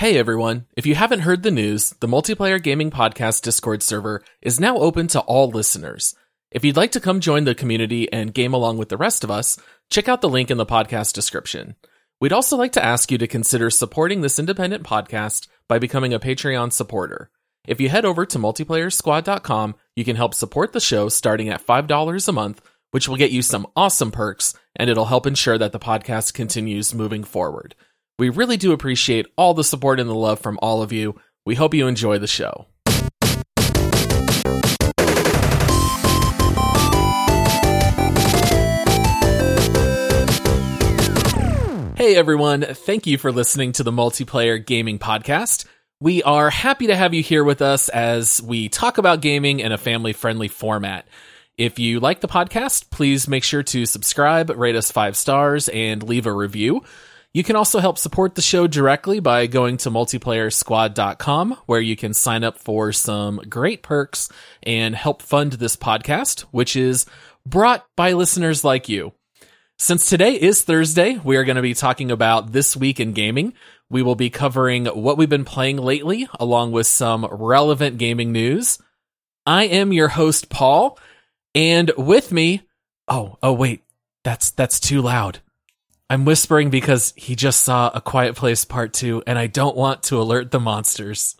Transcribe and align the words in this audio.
Hey 0.00 0.16
everyone, 0.16 0.64
if 0.78 0.86
you 0.86 0.94
haven't 0.94 1.20
heard 1.20 1.42
the 1.42 1.50
news, 1.50 1.90
the 2.00 2.08
Multiplayer 2.08 2.62
Gaming 2.62 2.90
Podcast 2.90 3.42
Discord 3.42 3.82
server 3.82 4.22
is 4.40 4.58
now 4.58 4.78
open 4.78 5.08
to 5.08 5.20
all 5.20 5.50
listeners. 5.50 6.14
If 6.50 6.64
you'd 6.64 6.78
like 6.78 6.92
to 6.92 7.00
come 7.00 7.20
join 7.20 7.44
the 7.44 7.54
community 7.54 8.10
and 8.10 8.32
game 8.32 8.54
along 8.54 8.78
with 8.78 8.88
the 8.88 8.96
rest 8.96 9.24
of 9.24 9.30
us, 9.30 9.58
check 9.90 10.08
out 10.08 10.22
the 10.22 10.28
link 10.30 10.50
in 10.50 10.56
the 10.56 10.64
podcast 10.64 11.12
description. 11.12 11.74
We'd 12.18 12.32
also 12.32 12.56
like 12.56 12.72
to 12.72 12.82
ask 12.82 13.12
you 13.12 13.18
to 13.18 13.26
consider 13.26 13.68
supporting 13.68 14.22
this 14.22 14.38
independent 14.38 14.84
podcast 14.84 15.48
by 15.68 15.78
becoming 15.78 16.14
a 16.14 16.18
Patreon 16.18 16.72
supporter. 16.72 17.28
If 17.68 17.78
you 17.78 17.90
head 17.90 18.06
over 18.06 18.24
to 18.24 18.38
multiplayersquad.com, 18.38 19.74
you 19.96 20.04
can 20.06 20.16
help 20.16 20.32
support 20.32 20.72
the 20.72 20.80
show 20.80 21.10
starting 21.10 21.50
at 21.50 21.66
$5 21.66 22.26
a 22.26 22.32
month, 22.32 22.62
which 22.90 23.06
will 23.06 23.16
get 23.16 23.32
you 23.32 23.42
some 23.42 23.66
awesome 23.76 24.12
perks 24.12 24.54
and 24.76 24.88
it'll 24.88 25.04
help 25.04 25.26
ensure 25.26 25.58
that 25.58 25.72
the 25.72 25.78
podcast 25.78 26.32
continues 26.32 26.94
moving 26.94 27.22
forward. 27.22 27.74
We 28.20 28.28
really 28.28 28.58
do 28.58 28.72
appreciate 28.72 29.26
all 29.38 29.54
the 29.54 29.64
support 29.64 29.98
and 29.98 30.06
the 30.06 30.14
love 30.14 30.40
from 30.40 30.58
all 30.60 30.82
of 30.82 30.92
you. 30.92 31.18
We 31.46 31.54
hope 31.54 31.72
you 31.72 31.86
enjoy 31.86 32.18
the 32.18 32.26
show. 32.26 32.66
Hey 41.96 42.14
everyone, 42.14 42.60
thank 42.60 43.06
you 43.06 43.16
for 43.16 43.32
listening 43.32 43.72
to 43.72 43.82
the 43.82 43.90
Multiplayer 43.90 44.62
Gaming 44.66 44.98
Podcast. 44.98 45.64
We 45.98 46.22
are 46.22 46.50
happy 46.50 46.88
to 46.88 46.96
have 46.96 47.14
you 47.14 47.22
here 47.22 47.42
with 47.42 47.62
us 47.62 47.88
as 47.88 48.42
we 48.42 48.68
talk 48.68 48.98
about 48.98 49.22
gaming 49.22 49.60
in 49.60 49.72
a 49.72 49.78
family 49.78 50.12
friendly 50.12 50.48
format. 50.48 51.06
If 51.56 51.78
you 51.78 52.00
like 52.00 52.20
the 52.20 52.28
podcast, 52.28 52.90
please 52.90 53.28
make 53.28 53.44
sure 53.44 53.62
to 53.62 53.86
subscribe, 53.86 54.50
rate 54.50 54.76
us 54.76 54.90
five 54.90 55.16
stars, 55.16 55.70
and 55.70 56.02
leave 56.02 56.26
a 56.26 56.32
review. 56.34 56.84
You 57.32 57.44
can 57.44 57.54
also 57.54 57.78
help 57.78 57.96
support 57.96 58.34
the 58.34 58.42
show 58.42 58.66
directly 58.66 59.20
by 59.20 59.46
going 59.46 59.76
to 59.78 59.90
multiplayersquad.com 59.90 61.58
where 61.66 61.80
you 61.80 61.94
can 61.94 62.12
sign 62.12 62.42
up 62.42 62.58
for 62.58 62.92
some 62.92 63.36
great 63.48 63.84
perks 63.84 64.28
and 64.64 64.96
help 64.96 65.22
fund 65.22 65.52
this 65.52 65.76
podcast, 65.76 66.40
which 66.50 66.74
is 66.74 67.06
brought 67.46 67.86
by 67.96 68.14
listeners 68.14 68.64
like 68.64 68.88
you. 68.88 69.12
Since 69.78 70.10
today 70.10 70.34
is 70.34 70.62
Thursday, 70.62 71.20
we 71.22 71.36
are 71.36 71.44
going 71.44 71.54
to 71.54 71.62
be 71.62 71.72
talking 71.72 72.10
about 72.10 72.50
this 72.50 72.76
week 72.76 72.98
in 72.98 73.12
gaming. 73.12 73.54
We 73.88 74.02
will 74.02 74.16
be 74.16 74.28
covering 74.28 74.86
what 74.86 75.16
we've 75.16 75.28
been 75.28 75.44
playing 75.44 75.76
lately, 75.76 76.28
along 76.40 76.72
with 76.72 76.88
some 76.88 77.24
relevant 77.24 77.98
gaming 77.98 78.32
news. 78.32 78.78
I 79.46 79.64
am 79.64 79.92
your 79.92 80.08
host, 80.08 80.50
Paul, 80.50 80.98
and 81.54 81.92
with 81.96 82.32
me, 82.32 82.62
oh, 83.06 83.38
oh, 83.40 83.52
wait, 83.52 83.84
that's, 84.24 84.50
that's 84.50 84.80
too 84.80 85.00
loud. 85.00 85.38
I'm 86.10 86.24
whispering 86.24 86.70
because 86.70 87.14
he 87.16 87.36
just 87.36 87.60
saw 87.62 87.90
A 87.94 88.00
Quiet 88.00 88.34
Place 88.34 88.64
Part 88.64 88.92
2, 88.92 89.22
and 89.26 89.38
I 89.38 89.46
don't 89.46 89.76
want 89.76 90.02
to 90.04 90.20
alert 90.20 90.50
the 90.50 90.58
monsters. 90.60 91.36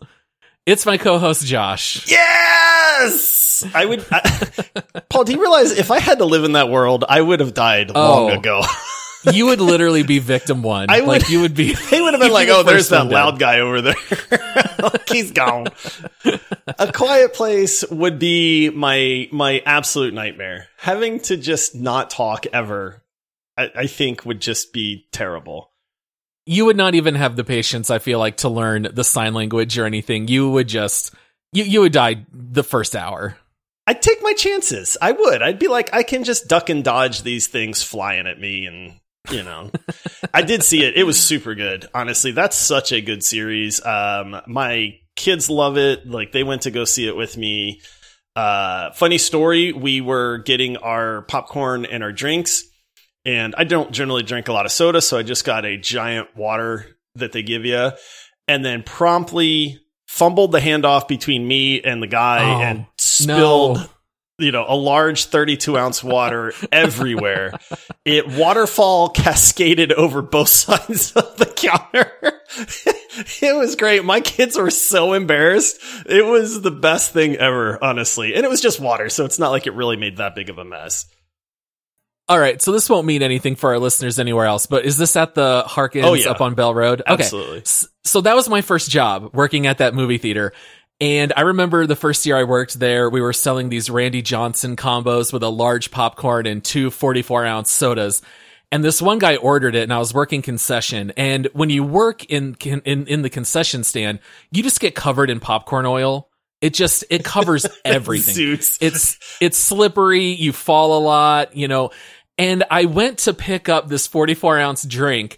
It's 0.65 0.85
my 0.85 0.97
co-host 0.97 1.45
Josh. 1.45 2.07
Yes, 2.09 3.65
I 3.73 3.85
would. 3.85 4.05
I, 4.11 5.01
Paul, 5.09 5.25
do 5.25 5.33
you 5.33 5.41
realize 5.41 5.71
if 5.77 5.91
I 5.91 5.99
had 5.99 6.19
to 6.19 6.25
live 6.25 6.43
in 6.45 6.53
that 6.53 6.69
world, 6.69 7.03
I 7.07 7.19
would 7.21 7.41
have 7.41 7.53
died 7.53 7.91
Oh. 7.93 8.27
long 8.27 8.31
ago. 8.31 8.61
You 9.31 9.45
would 9.45 9.61
literally 9.61 10.01
be 10.01 10.17
victim 10.17 10.63
one. 10.63 10.87
I 10.89 11.01
would- 11.01 11.07
like 11.07 11.29
you 11.29 11.41
would 11.41 11.53
be. 11.53 11.75
They 11.91 12.01
would 12.01 12.15
have 12.15 12.19
been 12.21 12.31
like, 12.31 12.49
"Oh, 12.49 12.63
there's 12.63 12.89
that 12.89 13.05
loud 13.05 13.37
guy 13.37 13.59
over 13.59 13.79
there. 13.79 13.93
like, 14.81 15.07
he's 15.09 15.29
gone." 15.31 15.67
A 16.79 16.91
quiet 16.91 17.31
place 17.35 17.83
would 17.91 18.17
be 18.17 18.71
my 18.71 19.29
my 19.31 19.61
absolute 19.63 20.15
nightmare. 20.15 20.69
Having 20.77 21.19
to 21.19 21.37
just 21.37 21.75
not 21.75 22.09
talk 22.09 22.47
ever, 22.51 23.00
I, 23.61 23.81
I 23.81 23.87
think, 23.87 24.25
would 24.25 24.41
just 24.41 24.73
be 24.73 25.07
terrible. 25.11 25.71
You 26.45 26.65
would 26.65 26.77
not 26.77 26.95
even 26.95 27.15
have 27.15 27.35
the 27.35 27.43
patience. 27.43 27.89
I 27.89 27.99
feel 27.99 28.19
like 28.19 28.37
to 28.37 28.49
learn 28.49 28.87
the 28.91 29.03
sign 29.03 29.33
language 29.33 29.77
or 29.77 29.85
anything. 29.85 30.27
You 30.27 30.49
would 30.51 30.67
just. 30.67 31.13
You 31.53 31.63
you 31.63 31.81
would 31.81 31.91
die 31.91 32.25
the 32.31 32.63
first 32.63 32.95
hour. 32.95 33.37
I'd 33.87 34.01
take 34.01 34.21
my 34.21 34.33
chances. 34.33 34.97
I 35.01 35.11
would. 35.11 35.41
I'd 35.41 35.59
be 35.59 35.67
like, 35.67 35.93
I 35.93 36.03
can 36.03 36.23
just 36.23 36.47
duck 36.47 36.69
and 36.69 36.83
dodge 36.83 37.23
these 37.23 37.47
things 37.47 37.83
flying 37.83 38.27
at 38.27 38.39
me, 38.39 38.65
and 38.65 38.99
you 39.29 39.43
know, 39.43 39.69
I 40.33 40.43
did 40.43 40.63
see 40.63 40.83
it. 40.83 40.95
It 40.95 41.03
was 41.03 41.21
super 41.21 41.55
good. 41.55 41.87
Honestly, 41.93 42.31
that's 42.31 42.55
such 42.55 42.91
a 42.91 43.01
good 43.01 43.23
series. 43.23 43.83
Um, 43.85 44.41
my 44.47 44.99
kids 45.15 45.49
love 45.49 45.77
it. 45.77 46.07
Like 46.07 46.31
they 46.31 46.43
went 46.43 46.63
to 46.63 46.71
go 46.71 46.85
see 46.85 47.07
it 47.07 47.15
with 47.15 47.37
me. 47.37 47.81
Uh, 48.35 48.91
funny 48.91 49.17
story. 49.17 49.73
We 49.73 50.01
were 50.01 50.37
getting 50.39 50.77
our 50.77 51.23
popcorn 51.23 51.85
and 51.85 52.03
our 52.03 52.13
drinks, 52.13 52.63
and 53.25 53.53
I 53.57 53.63
don't 53.63 53.91
generally 53.91 54.23
drink 54.23 54.47
a 54.47 54.53
lot 54.53 54.65
of 54.65 54.71
soda, 54.71 55.01
so 55.01 55.17
I 55.17 55.23
just 55.23 55.45
got 55.45 55.65
a 55.65 55.77
giant 55.77 56.35
water 56.35 56.85
that 57.15 57.31
they 57.31 57.43
give 57.43 57.65
you, 57.65 57.91
and 58.47 58.63
then 58.65 58.83
promptly 58.83 59.79
fumbled 60.07 60.51
the 60.51 60.59
handoff 60.59 61.07
between 61.07 61.47
me 61.47 61.81
and 61.81 62.01
the 62.01 62.07
guy 62.07 62.43
Oh, 62.43 62.61
and 62.61 62.85
spilled 62.97 63.77
No. 63.77 63.85
you 64.39 64.51
know, 64.51 64.65
a 64.67 64.75
large 64.75 65.25
32 65.25 65.77
ounce 65.77 66.03
water 66.03 66.53
everywhere. 66.71 67.53
It 68.05 68.27
waterfall 68.27 69.09
cascaded 69.09 69.93
over 69.93 70.21
both 70.21 70.49
sides 70.49 71.11
of 71.13 71.37
the 71.37 71.45
counter. 71.45 72.11
it 73.41 73.55
was 73.55 73.75
great. 73.77 74.03
My 74.03 74.19
kids 74.19 74.57
were 74.57 74.71
so 74.71 75.13
embarrassed. 75.13 75.79
It 76.05 76.25
was 76.25 76.61
the 76.61 76.71
best 76.71 77.13
thing 77.13 77.35
ever, 77.37 77.81
honestly. 77.83 78.33
And 78.35 78.43
it 78.45 78.49
was 78.49 78.61
just 78.61 78.79
water, 78.79 79.07
so 79.09 79.23
it's 79.25 79.39
not 79.39 79.51
like 79.51 79.67
it 79.67 79.73
really 79.73 79.95
made 79.97 80.17
that 80.17 80.35
big 80.35 80.49
of 80.49 80.57
a 80.57 80.65
mess. 80.65 81.05
All 82.31 82.39
right, 82.39 82.61
so 82.61 82.71
this 82.71 82.89
won't 82.89 83.05
mean 83.05 83.23
anything 83.23 83.57
for 83.57 83.71
our 83.71 83.77
listeners 83.79 84.17
anywhere 84.17 84.45
else, 84.45 84.65
but 84.65 84.85
is 84.85 84.95
this 84.97 85.17
at 85.17 85.35
the 85.35 85.65
Harkins 85.67 86.05
Oh, 86.05 86.13
yeah. 86.13 86.29
up 86.29 86.39
on 86.39 86.53
Bell 86.55 86.73
Road? 86.73 87.01
Okay. 87.01 87.11
Absolutely. 87.11 87.63
So 88.05 88.21
that 88.21 88.37
was 88.37 88.47
my 88.47 88.61
first 88.61 88.89
job 88.89 89.31
working 89.33 89.67
at 89.67 89.79
that 89.79 89.93
movie 89.93 90.17
theater. 90.17 90.53
And 91.01 91.33
I 91.35 91.41
remember 91.41 91.85
the 91.87 91.97
first 91.97 92.25
year 92.25 92.37
I 92.37 92.45
worked 92.45 92.79
there, 92.79 93.09
we 93.09 93.19
were 93.19 93.33
selling 93.33 93.67
these 93.67 93.89
Randy 93.89 94.21
Johnson 94.21 94.77
combos 94.77 95.33
with 95.33 95.43
a 95.43 95.49
large 95.49 95.91
popcorn 95.91 96.45
and 96.45 96.63
two 96.63 96.89
44 96.89 97.45
ounce 97.45 97.69
sodas. 97.69 98.21
And 98.71 98.81
this 98.81 99.01
one 99.01 99.19
guy 99.19 99.35
ordered 99.35 99.75
it 99.75 99.83
and 99.83 99.91
I 99.91 99.99
was 99.99 100.13
working 100.13 100.41
concession. 100.41 101.11
And 101.17 101.49
when 101.51 101.69
you 101.69 101.83
work 101.83 102.23
in, 102.27 102.55
in, 102.63 103.07
in 103.07 103.23
the 103.23 103.29
concession 103.29 103.83
stand, 103.83 104.19
you 104.53 104.63
just 104.63 104.79
get 104.79 104.95
covered 104.95 105.29
in 105.29 105.41
popcorn 105.41 105.85
oil. 105.85 106.29
It 106.61 106.75
just, 106.75 107.03
it 107.09 107.25
covers 107.25 107.65
everything 107.83 108.35
Suits. 108.35 108.77
it's 108.79 109.17
it's 109.41 109.57
slippery 109.57 110.27
you 110.33 110.53
fall 110.53 110.95
a 110.95 111.01
lot 111.01 111.55
you 111.57 111.67
know 111.67 111.89
and 112.41 112.63
i 112.71 112.85
went 112.85 113.19
to 113.19 113.33
pick 113.33 113.69
up 113.69 113.87
this 113.87 114.07
44 114.07 114.59
ounce 114.59 114.83
drink 114.83 115.37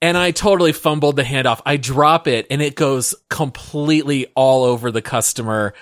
and 0.00 0.16
i 0.16 0.30
totally 0.30 0.72
fumbled 0.72 1.16
the 1.16 1.22
handoff 1.22 1.60
i 1.66 1.76
drop 1.76 2.26
it 2.26 2.46
and 2.50 2.60
it 2.62 2.74
goes 2.74 3.14
completely 3.30 4.26
all 4.34 4.64
over 4.64 4.90
the 4.90 5.02
customer 5.02 5.74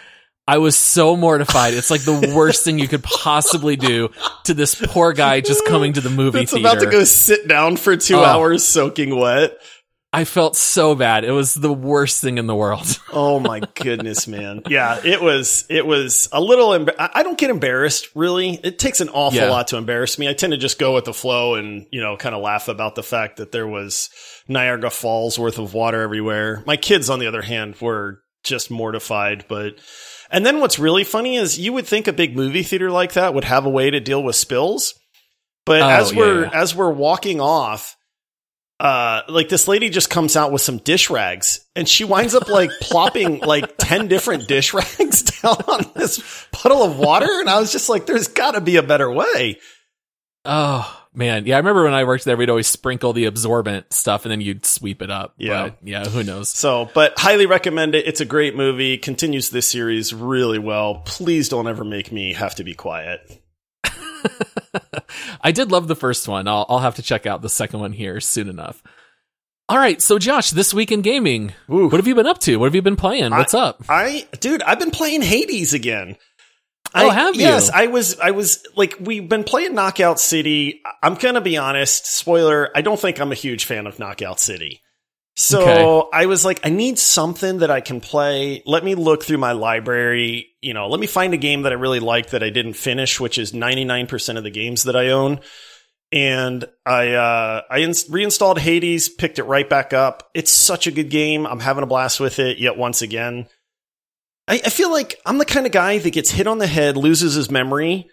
i 0.48 0.58
was 0.58 0.76
so 0.76 1.16
mortified 1.16 1.74
it's 1.74 1.90
like 1.90 2.02
the 2.02 2.32
worst 2.36 2.64
thing 2.64 2.78
you 2.78 2.88
could 2.88 3.02
possibly 3.04 3.76
do 3.76 4.08
to 4.44 4.54
this 4.54 4.74
poor 4.74 5.12
guy 5.12 5.40
just 5.40 5.64
coming 5.66 5.92
to 5.92 6.00
the 6.00 6.10
movie 6.10 6.40
It's 6.40 6.52
theater 6.52 6.68
about 6.68 6.80
to 6.84 6.90
go 6.90 7.04
sit 7.04 7.46
down 7.46 7.76
for 7.76 7.96
two 7.96 8.16
Oh. 8.16 8.24
hours 8.24 8.64
soaking 8.64 9.14
wet. 9.16 9.58
I 10.12 10.24
felt 10.24 10.56
so 10.56 10.94
bad 10.94 11.24
it 11.24 11.30
was 11.30 11.54
the 11.54 11.72
worst 11.72 12.20
thing 12.20 12.38
in 12.38 12.46
the 12.46 12.54
world 12.54 12.98
Oh 13.12 13.40
my 13.40 13.58
goodness, 13.74 14.28
man. 14.28 14.62
Yeah, 14.68 15.00
it 15.04 15.20
was, 15.20 15.66
it 15.68 15.84
was 15.84 16.28
a 16.30 16.40
little, 16.40 16.68
emba- 16.68 16.94
I 16.96 17.10
I 17.16 17.22
don't 17.24 17.36
get 17.36 17.50
embarrassed 17.50 18.06
really. 18.14 18.50
It 18.62 18.78
takes 18.78 19.00
an 19.00 19.08
awful 19.08 19.40
Yeah. 19.40 19.50
lot 19.50 19.66
to 19.68 19.76
embarrass 19.76 20.16
me. 20.16 20.28
I 20.28 20.32
tend 20.32 20.52
to 20.52 20.56
just 20.56 20.78
go 20.78 20.94
with 20.94 21.06
the 21.06 21.12
flow 21.12 21.56
and, 21.56 21.86
you 21.90 22.00
know, 22.00 22.16
kind 22.16 22.36
of 22.36 22.40
laugh 22.40 22.68
about 22.68 22.94
the 22.94 23.02
fact 23.02 23.38
that 23.38 23.50
there 23.50 23.66
was 23.66 24.08
Niagara 24.46 24.90
Falls 24.90 25.40
worth 25.40 25.58
of 25.58 25.74
water 25.74 26.02
everywhere. 26.02 26.62
My 26.66 26.76
kids, 26.76 27.10
on 27.10 27.18
the 27.18 27.26
other 27.26 27.42
hand, 27.42 27.74
were 27.80 28.20
just 28.44 28.70
mortified, 28.70 29.44
but, 29.48 29.74
and 30.30 30.46
then 30.46 30.60
what's 30.60 30.78
really 30.78 31.02
funny 31.04 31.34
is 31.36 31.58
you 31.58 31.72
would 31.72 31.86
think 31.88 32.06
a 32.06 32.12
big 32.12 32.36
movie 32.36 32.62
theater 32.62 32.92
like 32.92 33.14
that 33.14 33.34
would 33.34 33.44
have 33.44 33.66
a 33.66 33.70
way 33.70 33.90
to 33.90 33.98
deal 33.98 34.22
with 34.22 34.36
spills. 34.36 34.94
But 35.66 35.82
Oh, 35.82 35.88
as 35.88 36.12
yeah, 36.12 36.18
we're, 36.18 36.42
yeah. 36.44 36.50
as 36.54 36.76
we're 36.76 36.92
walking 36.92 37.40
off, 37.40 37.96
uh, 38.80 39.22
like 39.28 39.48
this 39.50 39.68
lady 39.68 39.90
just 39.90 40.08
comes 40.10 40.36
out 40.36 40.50
with 40.52 40.62
some 40.62 40.78
dish 40.78 41.10
rags 41.10 41.66
and 41.76 41.86
she 41.88 42.02
winds 42.04 42.34
up 42.34 42.48
like 42.48 42.70
plopping 42.80 43.40
like 43.40 43.74
10 43.78 44.08
different 44.08 44.48
dish 44.48 44.72
rags 44.74 45.22
down 45.42 45.56
on 45.68 45.84
this 45.94 46.46
puddle 46.50 46.82
of 46.82 46.98
water. 46.98 47.28
And 47.40 47.48
I 47.50 47.60
was 47.60 47.70
just 47.70 47.88
like, 47.90 48.06
there's 48.06 48.28
gotta 48.28 48.60
be 48.60 48.76
a 48.76 48.82
better 48.82 49.10
way. 49.12 49.58
oh 50.46 50.96
man 51.12 51.44
yeah 51.44 51.56
i 51.56 51.58
remember 51.58 51.82
when 51.82 51.92
i 51.92 52.04
worked 52.04 52.24
there 52.24 52.36
we'd 52.36 52.48
always 52.48 52.68
sprinkle 52.68 53.12
the 53.12 53.24
absorbent 53.24 53.92
stuff 53.92 54.24
and 54.24 54.30
then 54.30 54.40
you'd 54.40 54.64
sweep 54.64 55.02
it 55.02 55.10
up 55.10 55.34
Yeah. 55.38 55.70
but 55.70 55.78
yeah 55.82 56.04
who 56.04 56.22
knows 56.22 56.48
So, 56.50 56.88
but 56.94 57.18
highly 57.18 57.46
recommend 57.46 57.96
it. 57.96 58.06
It's 58.06 58.20
a 58.20 58.24
great 58.24 58.54
movie. 58.54 58.96
Continues 58.96 59.50
this 59.50 59.66
series 59.66 60.14
really 60.14 60.60
well. 60.60 61.02
Please 61.04 61.48
don't 61.48 61.66
ever 61.66 61.84
make 61.84 62.12
me 62.12 62.32
have 62.34 62.54
to 62.54 62.64
be 62.64 62.74
quiet. 62.74 63.39
I 65.42 65.52
did 65.52 65.70
love 65.70 65.88
the 65.88 65.96
first 65.96 66.28
one. 66.28 66.48
I'll, 66.48 66.66
I'll 66.68 66.78
have 66.78 66.96
to 66.96 67.02
check 67.02 67.26
out 67.26 67.42
the 67.42 67.48
second 67.48 67.80
one 67.80 67.92
here 67.92 68.20
soon 68.20 68.48
enough. 68.48 68.82
All 69.68 69.78
right, 69.78 70.02
so 70.02 70.18
Josh, 70.18 70.50
this 70.50 70.74
week 70.74 70.90
in 70.90 71.00
gaming, 71.00 71.52
Ooh. 71.70 71.84
what 71.84 71.94
have 71.94 72.06
you 72.08 72.14
been 72.16 72.26
up 72.26 72.38
to? 72.40 72.56
What 72.56 72.66
have 72.66 72.74
you 72.74 72.82
been 72.82 72.96
playing? 72.96 73.30
What's 73.30 73.54
up? 73.54 73.84
I, 73.88 74.26
dude, 74.40 74.62
I've 74.62 74.80
been 74.80 74.90
playing 74.90 75.22
Hades 75.22 75.74
again. 75.74 76.16
Oh, 76.92 77.08
I- 77.08 77.14
have 77.14 77.36
you? 77.36 77.42
Yes, 77.42 77.70
I 77.70 77.86
was. 77.86 78.18
I 78.18 78.32
was 78.32 78.64
like, 78.74 78.96
we've 78.98 79.28
been 79.28 79.44
playing 79.44 79.76
Knockout 79.76 80.18
City. 80.18 80.80
I'm 81.04 81.14
gonna 81.14 81.40
be 81.40 81.56
honest. 81.56 82.04
Spoiler: 82.06 82.70
I 82.74 82.80
don't 82.80 82.98
think 82.98 83.20
I'm 83.20 83.30
a 83.30 83.36
huge 83.36 83.64
fan 83.64 83.86
of 83.86 84.00
Knockout 84.00 84.40
City. 84.40 84.80
So 85.36 85.60
Okay. 85.62 86.08
I 86.12 86.26
was 86.26 86.44
like, 86.44 86.58
I 86.64 86.68
need 86.70 86.98
something 86.98 87.58
that 87.58 87.70
I 87.70 87.80
can 87.80 88.00
play. 88.00 88.64
Let 88.66 88.84
me 88.84 88.96
look 88.96 89.22
through 89.22 89.38
my 89.38 89.52
library. 89.52 90.49
You 90.62 90.74
know, 90.74 90.88
let 90.88 91.00
me 91.00 91.06
find 91.06 91.32
a 91.32 91.38
game 91.38 91.62
that 91.62 91.72
I 91.72 91.76
really 91.76 92.00
like 92.00 92.30
that 92.30 92.42
I 92.42 92.50
didn't 92.50 92.74
finish, 92.74 93.18
which 93.18 93.38
is 93.38 93.52
99% 93.52 94.36
of 94.36 94.44
the 94.44 94.50
games 94.50 94.84
that 94.84 94.96
I 94.96 95.08
own. 95.08 95.40
And 96.12 96.64
I, 96.84 97.12
uh, 97.12 97.62
I 97.70 97.78
ins- 97.80 98.10
reinstalled 98.10 98.58
Hades, 98.58 99.08
picked 99.08 99.38
it 99.38 99.44
right 99.44 99.68
back 99.68 99.92
up. 99.92 100.28
It's 100.34 100.50
such 100.52 100.86
a 100.86 100.90
good 100.90 101.08
game. 101.08 101.46
I'm 101.46 101.60
having 101.60 101.84
a 101.84 101.86
blast 101.86 102.20
with 102.20 102.38
it 102.38 102.58
yet 102.58 102.76
once 102.76 103.00
again. 103.00 103.46
I, 104.48 104.60
I 104.66 104.70
feel 104.70 104.90
like 104.90 105.18
I'm 105.24 105.38
the 105.38 105.44
kind 105.44 105.66
of 105.66 105.72
guy 105.72 105.98
that 105.98 106.12
gets 106.12 106.30
hit 106.30 106.48
on 106.48 106.58
the 106.58 106.66
head, 106.66 106.96
loses 106.96 107.34
his 107.34 107.50
memory, 107.50 108.08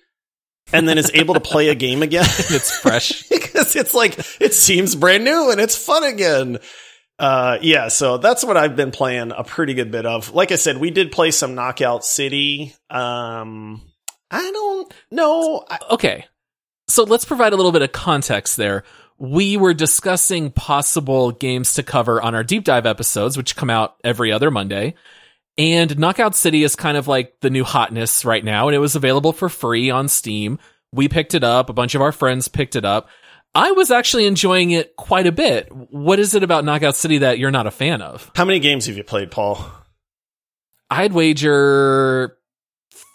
and 0.72 0.88
then 0.88 0.98
is 0.98 1.12
able 1.14 1.34
to 1.34 1.40
play 1.40 1.70
a 1.70 1.76
game 1.76 2.04
again. 2.04 2.26
It's 2.50 2.80
fresh. 2.80 3.28
because 3.30 3.76
it's 3.76 3.94
like 3.94 4.18
it 4.40 4.54
seems 4.54 4.96
brand 4.96 5.24
new 5.24 5.52
and 5.52 5.60
it's 5.60 5.76
fun 5.76 6.04
again. 6.04 6.60
Uh, 7.19 7.58
yeah, 7.62 7.88
so 7.88 8.18
that's 8.18 8.44
what 8.44 8.58
I've 8.58 8.75
been 8.75 8.92
playing 8.92 9.31
a 9.31 9.44
pretty 9.44 9.74
good 9.74 9.92
bit 9.92 10.06
of. 10.06 10.34
Like 10.34 10.52
I 10.52 10.56
said, 10.56 10.78
we 10.78 10.92
did 10.92 11.12
play 11.12 11.31
some 11.31 11.56
Knockout 11.56 12.06
City. 12.06 12.75
Um, 12.90 13.81
I 14.30 14.52
don't 14.52 14.94
know. 15.12 15.66
I, 15.68 15.80
Okay. 15.92 16.25
So 16.90 17.04
let's 17.04 17.25
provide 17.25 17.54
a 17.54 17.58
little 17.58 17.72
bit 17.72 17.81
of 17.81 17.92
context 17.92 18.56
there. 18.56 18.84
We 19.18 19.58
were 19.58 19.74
discussing 19.74 20.52
possible 20.52 21.31
games 21.31 21.74
to 21.74 21.84
cover 21.84 22.22
on 22.22 22.36
our 22.36 22.44
deep 22.44 22.64
dive 22.64 22.86
episodes, 22.86 23.36
which 23.36 23.56
come 23.56 23.69
out 23.69 23.96
every 24.04 24.31
other 24.31 24.52
Monday. 24.52 24.94
And 25.58 25.98
Knockout 25.98 26.36
City 26.36 26.64
is 26.64 26.75
kind 26.75 26.98
of 26.98 27.08
like 27.08 27.40
the 27.42 27.50
new 27.50 27.64
hotness 27.64 28.24
right 28.25 28.46
now, 28.46 28.68
and 28.68 28.75
it 28.75 28.80
was 28.80 28.96
available 28.96 29.34
for 29.34 29.50
free 29.50 29.90
on 29.90 30.08
Steam. 30.08 30.60
We 30.94 31.10
picked 31.10 31.34
it 31.34 31.44
up, 31.44 31.69
a 31.69 31.74
bunch 31.74 31.96
of 31.96 32.02
our 32.02 32.12
friends 32.12 32.48
picked 32.48 32.75
it 32.75 32.86
up. 32.86 33.10
I 33.57 33.71
was 33.71 33.89
actually 33.89 34.27
enjoying 34.27 34.69
it 34.69 34.95
quite 34.95 35.25
a 35.25 35.31
bit. 35.31 35.69
What 35.71 36.19
is 36.19 36.36
it 36.36 36.44
about 36.44 36.63
Knockout 36.63 36.95
City 36.95 37.18
that 37.18 37.39
you're 37.39 37.50
not 37.50 37.65
a 37.65 37.71
fan 37.71 38.04
of? 38.04 38.31
how 38.36 38.45
many 38.45 38.59
games 38.59 38.86
have 38.86 38.98
you 38.98 39.04
played, 39.04 39.31
Paul? 39.31 39.65
I'd 40.92 41.12
wager 41.12 42.38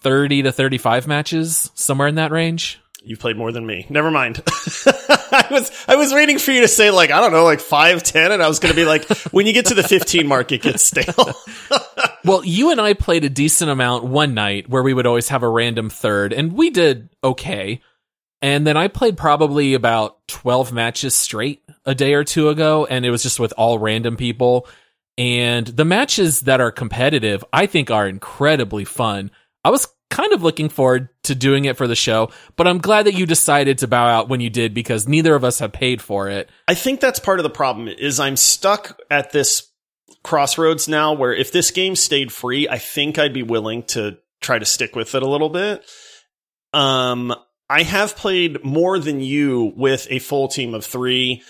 30 0.03 0.43
to 0.43 0.51
35 0.51 1.07
matches, 1.07 1.71
somewhere 1.75 2.09
in 2.09 2.17
that 2.17 2.33
range. 2.33 2.81
You've 3.05 3.21
played 3.21 3.37
more 3.37 3.53
than 3.53 3.65
me. 3.65 3.87
Never 3.89 4.11
mind. 4.11 4.43
I 4.87 5.47
was 5.49 5.85
I 5.87 5.95
was 5.95 6.13
waiting 6.13 6.39
for 6.39 6.51
you 6.51 6.63
to 6.63 6.69
say 6.69 6.91
like 6.91 7.11
I 7.11 7.21
don't 7.21 7.33
know 7.33 7.45
like 7.45 7.59
five 7.61 8.03
ten, 8.03 8.31
and 8.31 8.43
I 8.43 8.47
was 8.47 8.61
going 8.61 8.73
to 8.73 8.77
be 8.77 8.85
like 8.85 9.09
when 9.33 9.47
you 9.47 9.53
get 9.53 9.67
to 9.67 9.75
the 9.75 9.83
fifteen 9.83 10.29
mark, 10.29 10.53
it 10.53 10.63
gets 10.63 10.83
stale. 10.85 11.33
Well, 12.25 12.45
you 12.45 12.71
and 12.71 12.81
I 12.81 12.95
played 12.95 13.25
a 13.25 13.29
decent 13.29 13.69
amount 13.69 14.05
one 14.05 14.33
night 14.33 14.69
where 14.69 14.85
we 14.85 14.95
would 14.95 15.07
always 15.07 15.29
have 15.31 15.43
a 15.43 15.49
random 15.49 15.91
third, 15.91 16.33
and 16.33 16.53
we 16.53 16.71
did 16.71 17.09
okay. 17.25 17.81
And 18.43 18.67
then 18.67 18.77
I 18.77 18.89
played 18.89 19.17
probably 19.17 19.75
about 19.75 20.27
12 20.27 20.73
matches 20.73 21.15
straight 21.15 21.63
a 21.87 21.95
day 21.95 22.15
or 22.15 22.25
two 22.25 22.49
ago, 22.49 22.87
and 22.87 23.07
it 23.07 23.11
was 23.11 23.23
just 23.23 23.39
with 23.39 23.55
all 23.57 23.79
random 23.79 24.17
people. 24.17 24.67
And 25.17 25.67
the 25.67 25.85
matches 25.85 26.41
that 26.41 26.61
are 26.61 26.73
competitive, 26.73 27.45
I 27.53 27.67
think, 27.67 27.91
are 27.91 28.09
incredibly 28.09 28.85
fun. 28.85 29.31
I 29.65 29.71
was 29.71 29.87
kind 30.11 30.33
of 30.33 30.43
looking 30.43 30.69
forward 30.69 31.09
to 31.23 31.35
doing 31.35 31.65
it 31.65 31.77
for 31.77 31.87
the 31.87 31.95
show, 31.95 32.31
but 32.57 32.67
I'm 32.67 32.79
glad 32.79 33.07
that 33.07 33.15
you 33.15 33.27
decided 33.27 33.79
to 33.79 33.89
bow 33.89 34.07
out 34.07 34.29
when 34.29 34.41
you 34.41 34.51
did 34.51 34.75
because 34.75 35.09
neither 35.09 35.35
of 35.35 35.45
us 35.45 35.61
have 35.61 35.73
paid 35.73 36.03
for 36.03 36.29
it. 36.29 36.51
I 36.67 36.75
think 36.75 37.01
that's 37.01 37.21
part 37.21 37.39
of 37.39 37.45
the 37.45 37.51
problem 37.51 37.89
is 37.89 38.21
I'm 38.21 38.37
stuck 38.37 39.01
at 39.11 39.33
this 39.33 39.71
crossroads 40.23 40.89
now 40.89 41.15
where 41.15 41.33
if 41.33 41.53
this 41.53 41.71
game 41.71 41.97
stayed 41.97 42.33
free, 42.33 42.69
I 42.69 42.79
think 42.79 43.19
I'd 43.19 43.33
be 43.33 43.43
willing 43.43 43.85
to 43.85 44.19
try 44.41 44.59
to 44.59 44.65
stick 44.65 44.97
with 44.97 45.15
it 45.15 45.23
a 45.23 45.29
little 45.29 45.49
bit. 45.49 45.85
Um, 46.75 47.35
I 47.73 47.85
have 47.85 48.17
played 48.17 48.63
more 48.63 48.99
than 48.99 49.23
you 49.23 49.73
with 49.75 50.07
a 50.11 50.19
full 50.19 50.49
team 50.49 50.75
of 50.75 50.85
three. 50.85 51.43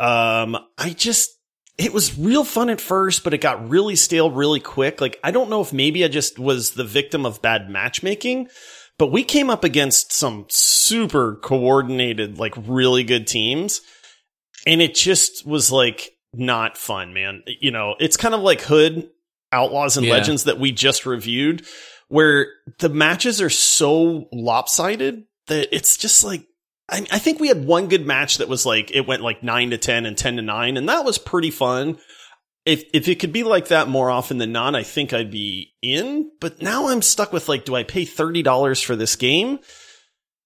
Um, 0.00 0.56
I 0.76 0.90
just, 0.90 1.30
it 1.78 1.92
was 1.92 2.18
real 2.18 2.42
fun 2.42 2.70
at 2.70 2.80
first, 2.80 3.22
but 3.22 3.34
it 3.34 3.40
got 3.40 3.68
really 3.68 3.94
stale 3.94 4.32
really 4.32 4.58
quick. 4.58 5.00
Like, 5.00 5.20
I 5.22 5.30
don't 5.30 5.48
know 5.48 5.60
if 5.60 5.72
maybe 5.72 6.04
I 6.04 6.08
just 6.08 6.40
was 6.40 6.72
the 6.72 6.82
victim 6.82 7.24
of 7.24 7.40
bad 7.40 7.70
matchmaking, 7.70 8.48
but 8.98 9.12
we 9.12 9.22
came 9.22 9.48
up 9.48 9.62
against 9.62 10.12
some 10.12 10.46
super 10.48 11.36
coordinated, 11.36 12.36
like 12.36 12.54
really 12.56 13.04
good 13.04 13.28
teams. 13.28 13.80
And 14.66 14.82
it 14.82 14.96
just 14.96 15.46
was 15.46 15.70
like 15.70 16.10
not 16.34 16.76
fun, 16.76 17.14
man. 17.14 17.44
You 17.46 17.70
know, 17.70 17.94
it's 18.00 18.16
kind 18.16 18.34
of 18.34 18.40
like 18.40 18.60
Hood, 18.60 19.08
Outlaws 19.52 19.96
and 19.96 20.04
Yeah. 20.04 20.14
Legends 20.14 20.44
that 20.44 20.58
we 20.58 20.72
just 20.72 21.06
reviewed, 21.06 21.64
where 22.08 22.48
the 22.80 22.88
matches 22.88 23.40
are 23.40 23.50
so 23.50 24.26
lopsided 24.32 25.26
that 25.50 25.68
it's 25.74 25.96
just 25.96 26.24
like, 26.24 26.46
I, 26.88 27.06
I 27.12 27.18
think 27.20 27.38
we 27.38 27.48
had 27.48 27.64
one 27.66 27.86
good 27.88 28.06
match 28.06 28.38
that 28.38 28.48
was 28.48 28.64
like, 28.66 28.90
it 28.90 29.06
went 29.06 29.22
like 29.22 29.42
nine 29.42 29.70
to 29.70 29.78
10 29.78 30.06
and 30.06 30.16
10 30.18 30.36
to 30.36 30.42
nine, 30.42 30.76
and 30.76 30.88
that 30.88 31.04
was 31.04 31.18
pretty 31.18 31.50
fun. 31.50 31.98
If, 32.66 32.84
if 32.92 33.08
it 33.08 33.20
could 33.20 33.32
be 33.32 33.42
like 33.42 33.68
that 33.68 33.88
more 33.88 34.10
often 34.10 34.38
than 34.38 34.52
not, 34.52 34.74
I 34.74 34.82
think 34.82 35.12
I'd 35.12 35.30
be 35.30 35.72
in. 35.82 36.30
But 36.40 36.60
now 36.60 36.88
I'm 36.88 37.02
stuck 37.02 37.32
with 37.32 37.48
like, 37.48 37.64
do 37.64 37.74
I 37.74 37.84
pay 37.84 38.04
$30 38.04 38.84
for 38.84 38.96
this 38.96 39.16
game? 39.16 39.60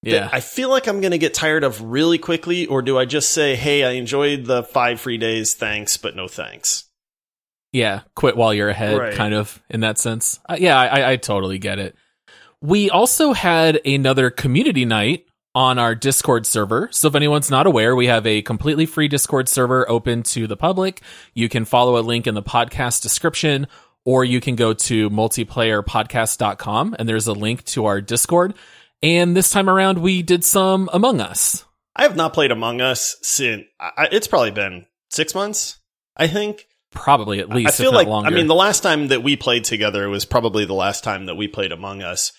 Yeah. 0.02 0.28
I 0.30 0.40
feel 0.40 0.68
like 0.68 0.86
I'm 0.86 1.00
going 1.00 1.12
to 1.12 1.18
get 1.18 1.32
tired 1.32 1.64
of 1.64 1.80
really 1.80 2.18
quickly, 2.18 2.66
or 2.66 2.82
do 2.82 2.98
I 2.98 3.04
just 3.06 3.30
say, 3.30 3.56
hey, 3.56 3.84
I 3.84 3.92
enjoyed 3.92 4.44
the 4.44 4.62
five 4.62 5.00
free 5.00 5.16
days, 5.18 5.54
thanks, 5.54 5.96
but 5.96 6.14
no 6.14 6.28
thanks? 6.28 6.84
Yeah, 7.72 8.02
quit 8.14 8.36
while 8.36 8.54
you're 8.54 8.68
ahead, 8.68 8.96
Right. 8.98 9.14
kind 9.14 9.34
of 9.34 9.60
in 9.68 9.80
that 9.80 9.98
sense. 9.98 10.38
Uh, 10.48 10.56
yeah, 10.60 10.78
I, 10.78 11.12
I 11.12 11.16
totally 11.16 11.58
get 11.58 11.78
it. 11.80 11.96
We 12.64 12.88
also 12.88 13.34
had 13.34 13.78
another 13.84 14.30
community 14.30 14.86
night 14.86 15.26
on 15.54 15.78
our 15.78 15.94
Discord 15.94 16.46
server. 16.46 16.88
So 16.92 17.08
if 17.08 17.14
anyone's 17.14 17.50
not 17.50 17.66
aware, 17.66 17.94
we 17.94 18.06
have 18.06 18.26
a 18.26 18.40
completely 18.40 18.86
free 18.86 19.06
Discord 19.06 19.50
server 19.50 19.86
open 19.86 20.22
to 20.22 20.46
the 20.46 20.56
public. 20.56 21.02
You 21.34 21.50
can 21.50 21.66
follow 21.66 21.98
a 21.98 22.00
link 22.00 22.26
in 22.26 22.34
the 22.34 22.42
podcast 22.42 23.02
description, 23.02 23.66
or 24.06 24.24
you 24.24 24.40
can 24.40 24.56
go 24.56 24.72
to 24.72 25.10
multiplayerpodcast.com 25.10 26.96
and 26.98 27.06
there's 27.06 27.26
a 27.26 27.34
link 27.34 27.64
to 27.64 27.84
our 27.84 28.00
Discord. 28.00 28.54
And 29.02 29.36
this 29.36 29.50
time 29.50 29.68
around, 29.68 29.98
we 29.98 30.22
did 30.22 30.42
some 30.42 30.88
Among 30.90 31.20
Us. 31.20 31.66
I 31.94 32.04
have 32.04 32.16
not 32.16 32.32
played 32.32 32.50
Among 32.50 32.80
Us 32.80 33.16
since 33.20 33.64
I, 33.78 34.08
it's 34.10 34.26
probably 34.26 34.52
been 34.52 34.86
six 35.10 35.34
months, 35.34 35.80
I 36.16 36.28
think. 36.28 36.66
Probably 36.92 37.40
at 37.40 37.50
least, 37.50 37.78
I 37.78 37.82
feel 37.82 37.92
like, 37.92 38.08
longer. 38.08 38.30
I 38.30 38.32
mean, 38.32 38.46
the 38.46 38.54
last 38.54 38.82
time 38.82 39.08
that 39.08 39.22
we 39.22 39.36
played 39.36 39.64
together 39.64 40.08
was 40.08 40.24
probably 40.24 40.64
the 40.64 40.72
last 40.72 41.04
time 41.04 41.26
that 41.26 41.34
we 41.34 41.46
played 41.46 41.70
Among 41.70 42.00
Us. 42.02 42.32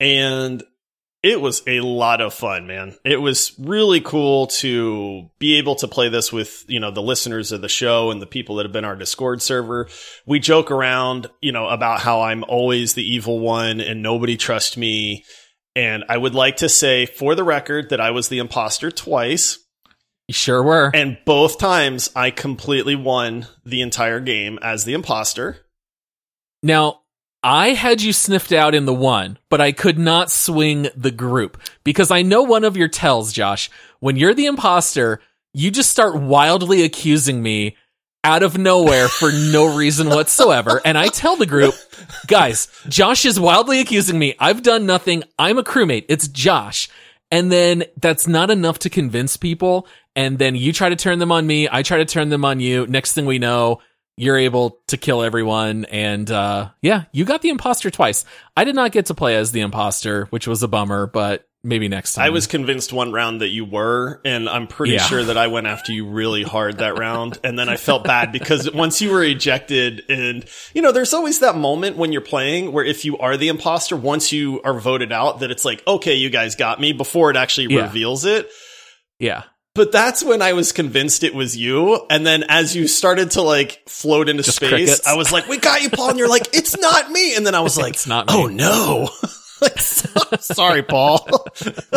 And 0.00 0.62
it 1.22 1.40
was 1.40 1.62
a 1.66 1.80
lot 1.80 2.20
of 2.20 2.34
fun, 2.34 2.68
man. 2.68 2.94
It 3.04 3.16
was 3.16 3.52
really 3.58 4.00
cool 4.00 4.46
to 4.48 5.28
be 5.40 5.56
able 5.56 5.74
to 5.76 5.88
play 5.88 6.08
this 6.08 6.32
with, 6.32 6.64
you 6.68 6.78
know, 6.78 6.92
the 6.92 7.02
listeners 7.02 7.50
of 7.50 7.62
the 7.62 7.68
show 7.68 8.10
and 8.12 8.22
the 8.22 8.26
people 8.26 8.56
that 8.56 8.66
have 8.66 8.72
been 8.72 8.84
our 8.84 8.94
Discord 8.94 9.42
server. 9.42 9.88
We 10.24 10.38
joke 10.38 10.70
around, 10.70 11.28
you 11.40 11.50
know, 11.50 11.68
about 11.68 12.00
how 12.00 12.20
I'm 12.20 12.44
always 12.44 12.94
the 12.94 13.02
evil 13.02 13.40
one 13.40 13.80
and 13.80 14.02
nobody 14.02 14.36
trusts 14.36 14.76
me. 14.76 15.24
And 15.74 16.04
I 16.08 16.16
would 16.16 16.34
like 16.34 16.58
to 16.58 16.68
say 16.68 17.06
for 17.06 17.34
the 17.34 17.44
record 17.44 17.90
that 17.90 18.00
I 18.00 18.12
was 18.12 18.28
the 18.28 18.38
imposter 18.38 18.90
twice. 18.90 19.58
you 20.28 20.34
sure 20.34 20.62
were. 20.62 20.92
And 20.94 21.18
both 21.24 21.58
times 21.58 22.08
I 22.14 22.30
completely 22.30 22.94
won 22.94 23.46
the 23.64 23.80
entire 23.82 24.20
game 24.20 24.58
as 24.62 24.84
the 24.84 24.94
imposter. 24.94 25.66
Now, 26.62 27.00
I 27.46 27.74
had 27.74 28.02
you 28.02 28.12
sniffed 28.12 28.50
out 28.50 28.74
in 28.74 28.86
the 28.86 28.92
one, 28.92 29.38
but 29.50 29.60
I 29.60 29.70
could 29.70 30.00
not 30.00 30.32
swing 30.32 30.88
the 30.96 31.12
group 31.12 31.62
because 31.84 32.10
I 32.10 32.22
know 32.22 32.42
one 32.42 32.64
of 32.64 32.76
your 32.76 32.88
tells, 32.88 33.32
Josh. 33.32 33.70
When 34.00 34.16
you're 34.16 34.34
the 34.34 34.46
imposter, 34.46 35.20
you 35.54 35.70
just 35.70 35.92
start 35.92 36.20
wildly 36.20 36.82
accusing 36.82 37.40
me 37.40 37.76
out 38.24 38.42
of 38.42 38.58
nowhere 38.58 39.06
for 39.06 39.30
no 39.30 39.76
reason 39.76 40.08
whatsoever. 40.08 40.80
And 40.84 40.98
I 40.98 41.06
tell 41.06 41.36
the 41.36 41.46
group, 41.46 41.76
guys, 42.26 42.66
Josh 42.88 43.24
is 43.24 43.38
wildly 43.38 43.78
accusing 43.78 44.18
me. 44.18 44.34
I've 44.40 44.64
done 44.64 44.84
nothing. 44.84 45.22
I'm 45.38 45.56
a 45.56 45.62
crewmate. 45.62 46.06
It's 46.08 46.26
Josh. 46.26 46.88
And 47.30 47.52
then 47.52 47.84
that's 47.96 48.26
not 48.26 48.50
enough 48.50 48.80
to 48.80 48.90
convince 48.90 49.36
people. 49.36 49.86
And 50.16 50.40
then 50.40 50.56
you 50.56 50.72
try 50.72 50.88
to 50.88 50.96
turn 50.96 51.20
them 51.20 51.30
on 51.30 51.46
me. 51.46 51.68
I 51.70 51.84
try 51.84 51.98
to 51.98 52.04
turn 52.04 52.28
them 52.28 52.44
on 52.44 52.58
you. 52.58 52.88
Next 52.88 53.12
thing 53.12 53.24
we 53.24 53.38
know, 53.38 53.82
you're 54.16 54.38
able 54.38 54.78
to 54.88 54.96
kill 54.96 55.22
everyone. 55.22 55.84
And, 55.86 56.30
uh, 56.30 56.70
yeah, 56.82 57.04
you 57.12 57.24
got 57.24 57.42
the 57.42 57.50
imposter 57.50 57.90
twice. 57.90 58.24
I 58.56 58.64
did 58.64 58.74
not 58.74 58.92
get 58.92 59.06
to 59.06 59.14
play 59.14 59.36
as 59.36 59.52
the 59.52 59.60
imposter, 59.60 60.24
which 60.30 60.46
was 60.46 60.62
a 60.62 60.68
bummer, 60.68 61.06
but 61.06 61.46
maybe 61.62 61.88
next 61.88 62.14
time. 62.14 62.24
I 62.24 62.30
was 62.30 62.46
convinced 62.46 62.92
one 62.92 63.12
round 63.12 63.40
that 63.40 63.48
you 63.48 63.64
were, 63.64 64.20
and 64.24 64.48
I'm 64.48 64.68
pretty 64.68 64.94
Yeah. 64.94 65.02
sure 65.02 65.24
that 65.24 65.36
I 65.36 65.48
went 65.48 65.66
after 65.66 65.90
you 65.92 66.06
really 66.06 66.44
hard 66.44 66.78
that 66.78 66.96
round. 66.96 67.38
And 67.42 67.58
then 67.58 67.68
I 67.68 67.76
felt 67.76 68.04
bad 68.04 68.30
because 68.32 68.70
once 68.72 69.02
you 69.02 69.10
were 69.10 69.24
ejected, 69.24 70.04
and 70.08 70.44
you 70.74 70.80
know, 70.80 70.92
there's 70.92 71.12
always 71.12 71.40
that 71.40 71.56
moment 71.56 71.96
when 71.96 72.12
you're 72.12 72.20
playing 72.20 72.70
where 72.72 72.84
if 72.84 73.04
you 73.04 73.18
are 73.18 73.36
the 73.36 73.48
imposter, 73.48 73.96
once 73.96 74.32
you 74.32 74.62
are 74.62 74.78
voted 74.78 75.10
out, 75.12 75.40
that 75.40 75.50
it's 75.50 75.64
like, 75.64 75.82
okay, 75.88 76.14
you 76.14 76.30
guys 76.30 76.54
got 76.54 76.80
me 76.80 76.92
before 76.92 77.30
it 77.30 77.36
actually 77.36 77.74
Yeah. 77.74 77.82
reveals 77.82 78.24
it. 78.24 78.48
yeah. 79.18 79.42
But 79.76 79.92
that's 79.92 80.24
when 80.24 80.42
I 80.42 80.54
was 80.54 80.72
convinced 80.72 81.22
it 81.22 81.34
was 81.34 81.56
you. 81.56 82.06
And 82.10 82.26
then 82.26 82.44
as 82.48 82.74
you 82.74 82.88
started 82.88 83.32
to 83.32 83.42
like 83.42 83.82
float 83.88 84.28
into 84.28 84.42
Just 84.42 84.56
space, 84.56 84.70
crickets. 84.70 85.06
I 85.06 85.14
was 85.16 85.30
like, 85.30 85.46
we 85.48 85.58
got 85.58 85.82
you, 85.82 85.90
Paul. 85.90 86.10
And 86.10 86.18
you're 86.18 86.28
like, 86.28 86.48
it's 86.54 86.76
not 86.78 87.10
me. 87.10 87.36
And 87.36 87.46
then 87.46 87.54
I 87.54 87.60
was 87.60 87.76
like, 87.78 87.94
It's 87.94 88.06
not 88.06 88.26
me. 88.28 88.32
oh 88.34 88.46
no. 88.46 89.08
Sorry, 90.40 90.82
Paul. 90.82 91.26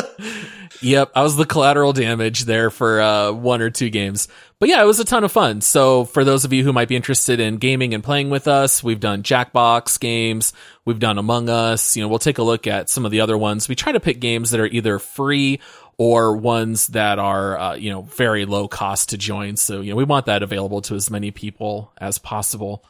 yep, 0.81 1.12
I 1.15 1.24
was 1.24 1.36
the 1.36 1.45
collateral 1.45 1.91
damage 1.93 2.45
there 2.45 2.69
for 2.69 3.01
uh, 3.01 3.31
one 3.31 3.62
or 3.62 3.69
two 3.69 3.89
games. 3.89 4.27
But 4.59 4.69
yeah, 4.69 4.81
it 4.81 4.86
was 4.86 5.00
a 5.00 5.05
ton 5.05 5.24
of 5.24 5.31
fun. 5.31 5.62
So 5.62 6.05
for 6.05 6.24
those 6.24 6.45
of 6.45 6.53
you 6.53 6.63
who 6.63 6.74
might 6.74 6.88
be 6.88 6.95
interested 6.95 7.39
in 7.39 7.57
gaming 7.57 7.93
and 7.93 8.03
playing 8.03 8.29
with 8.29 8.48
us, 8.48 8.83
we've 8.83 9.00
done 9.00 9.24
Jackbox 9.24 10.00
games, 10.00 10.53
we've 10.86 11.00
done 11.00 11.17
Among 11.17 11.50
Us. 11.50 11.95
You 11.98 12.03
know, 12.03 12.07
we'll 12.07 12.19
take 12.19 12.38
a 12.38 12.43
look 12.43 12.65
at 12.67 12.89
some 12.89 13.05
of 13.05 13.12
the 13.12 13.21
other 13.21 13.38
ones. 13.38 13.67
We 13.67 13.75
try 13.75 13.91
to 13.91 14.00
pick 14.00 14.19
games 14.19 14.51
that 14.51 14.59
are 14.59 14.65
either 14.67 15.00
free 15.00 15.59
or 16.00 16.36
ones 16.36 16.88
that 16.88 17.20
are 17.20 17.60
uh, 17.60 17.75
you 17.75 17.91
know 17.91 18.01
very 18.03 18.46
low 18.46 18.68
cost 18.68 19.10
to 19.10 19.18
join. 19.18 19.58
So 19.58 19.82
you 19.82 19.91
know 19.91 19.98
we 19.98 20.06
want 20.06 20.25
that 20.25 20.41
available 20.41 20.82
to 20.84 20.96
as 20.96 21.12
many 21.12 21.29
people 21.29 21.94
as 22.00 22.18
possible. 22.18 22.84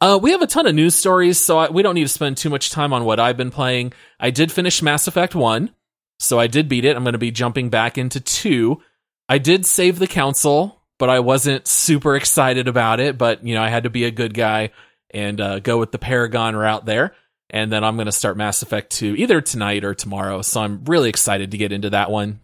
Uh, 0.00 0.18
we 0.20 0.30
have 0.30 0.42
a 0.42 0.46
ton 0.46 0.66
of 0.66 0.74
news 0.74 0.94
stories, 0.94 1.38
so 1.38 1.58
I, 1.58 1.70
we 1.70 1.82
don't 1.82 1.94
need 1.94 2.02
to 2.02 2.08
spend 2.08 2.36
too 2.36 2.50
much 2.50 2.70
time 2.70 2.92
on 2.92 3.04
what 3.04 3.18
I've 3.18 3.36
been 3.36 3.50
playing. 3.50 3.94
I 4.20 4.30
did 4.30 4.52
finish 4.52 4.82
Mass 4.82 5.08
Effect 5.08 5.34
1, 5.34 5.70
so 6.18 6.38
I 6.38 6.48
did 6.48 6.68
beat 6.68 6.84
it. 6.84 6.94
I'm 6.96 7.02
going 7.02 7.14
to 7.14 7.18
be 7.18 7.30
jumping 7.30 7.70
back 7.70 7.96
into 7.96 8.20
2. 8.20 8.80
I 9.26 9.38
did 9.38 9.64
save 9.64 9.98
the 9.98 10.06
Council, 10.06 10.82
but 10.98 11.08
I 11.08 11.20
wasn't 11.20 11.66
super 11.66 12.14
excited 12.14 12.68
about 12.68 13.00
it, 13.00 13.16
but, 13.16 13.42
you 13.42 13.54
know, 13.54 13.62
I 13.62 13.70
had 13.70 13.84
to 13.84 13.90
be 13.90 14.04
a 14.04 14.10
good 14.10 14.34
guy 14.34 14.70
and 15.10 15.40
uh, 15.40 15.60
go 15.60 15.78
with 15.78 15.92
the 15.92 15.98
Paragon 15.98 16.54
route 16.54 16.84
there. 16.84 17.14
And 17.50 17.70
then 17.72 17.84
I'm 17.84 17.96
going 17.96 18.06
to 18.06 18.12
start 18.12 18.36
Mass 18.36 18.62
Effect 18.62 18.90
2 18.90 19.14
either 19.16 19.40
tonight 19.40 19.84
or 19.84 19.94
tomorrow, 19.94 20.42
so 20.42 20.60
I'm 20.60 20.84
really 20.84 21.08
excited 21.08 21.52
to 21.52 21.58
get 21.58 21.72
into 21.72 21.90
that 21.90 22.10
one. 22.10 22.40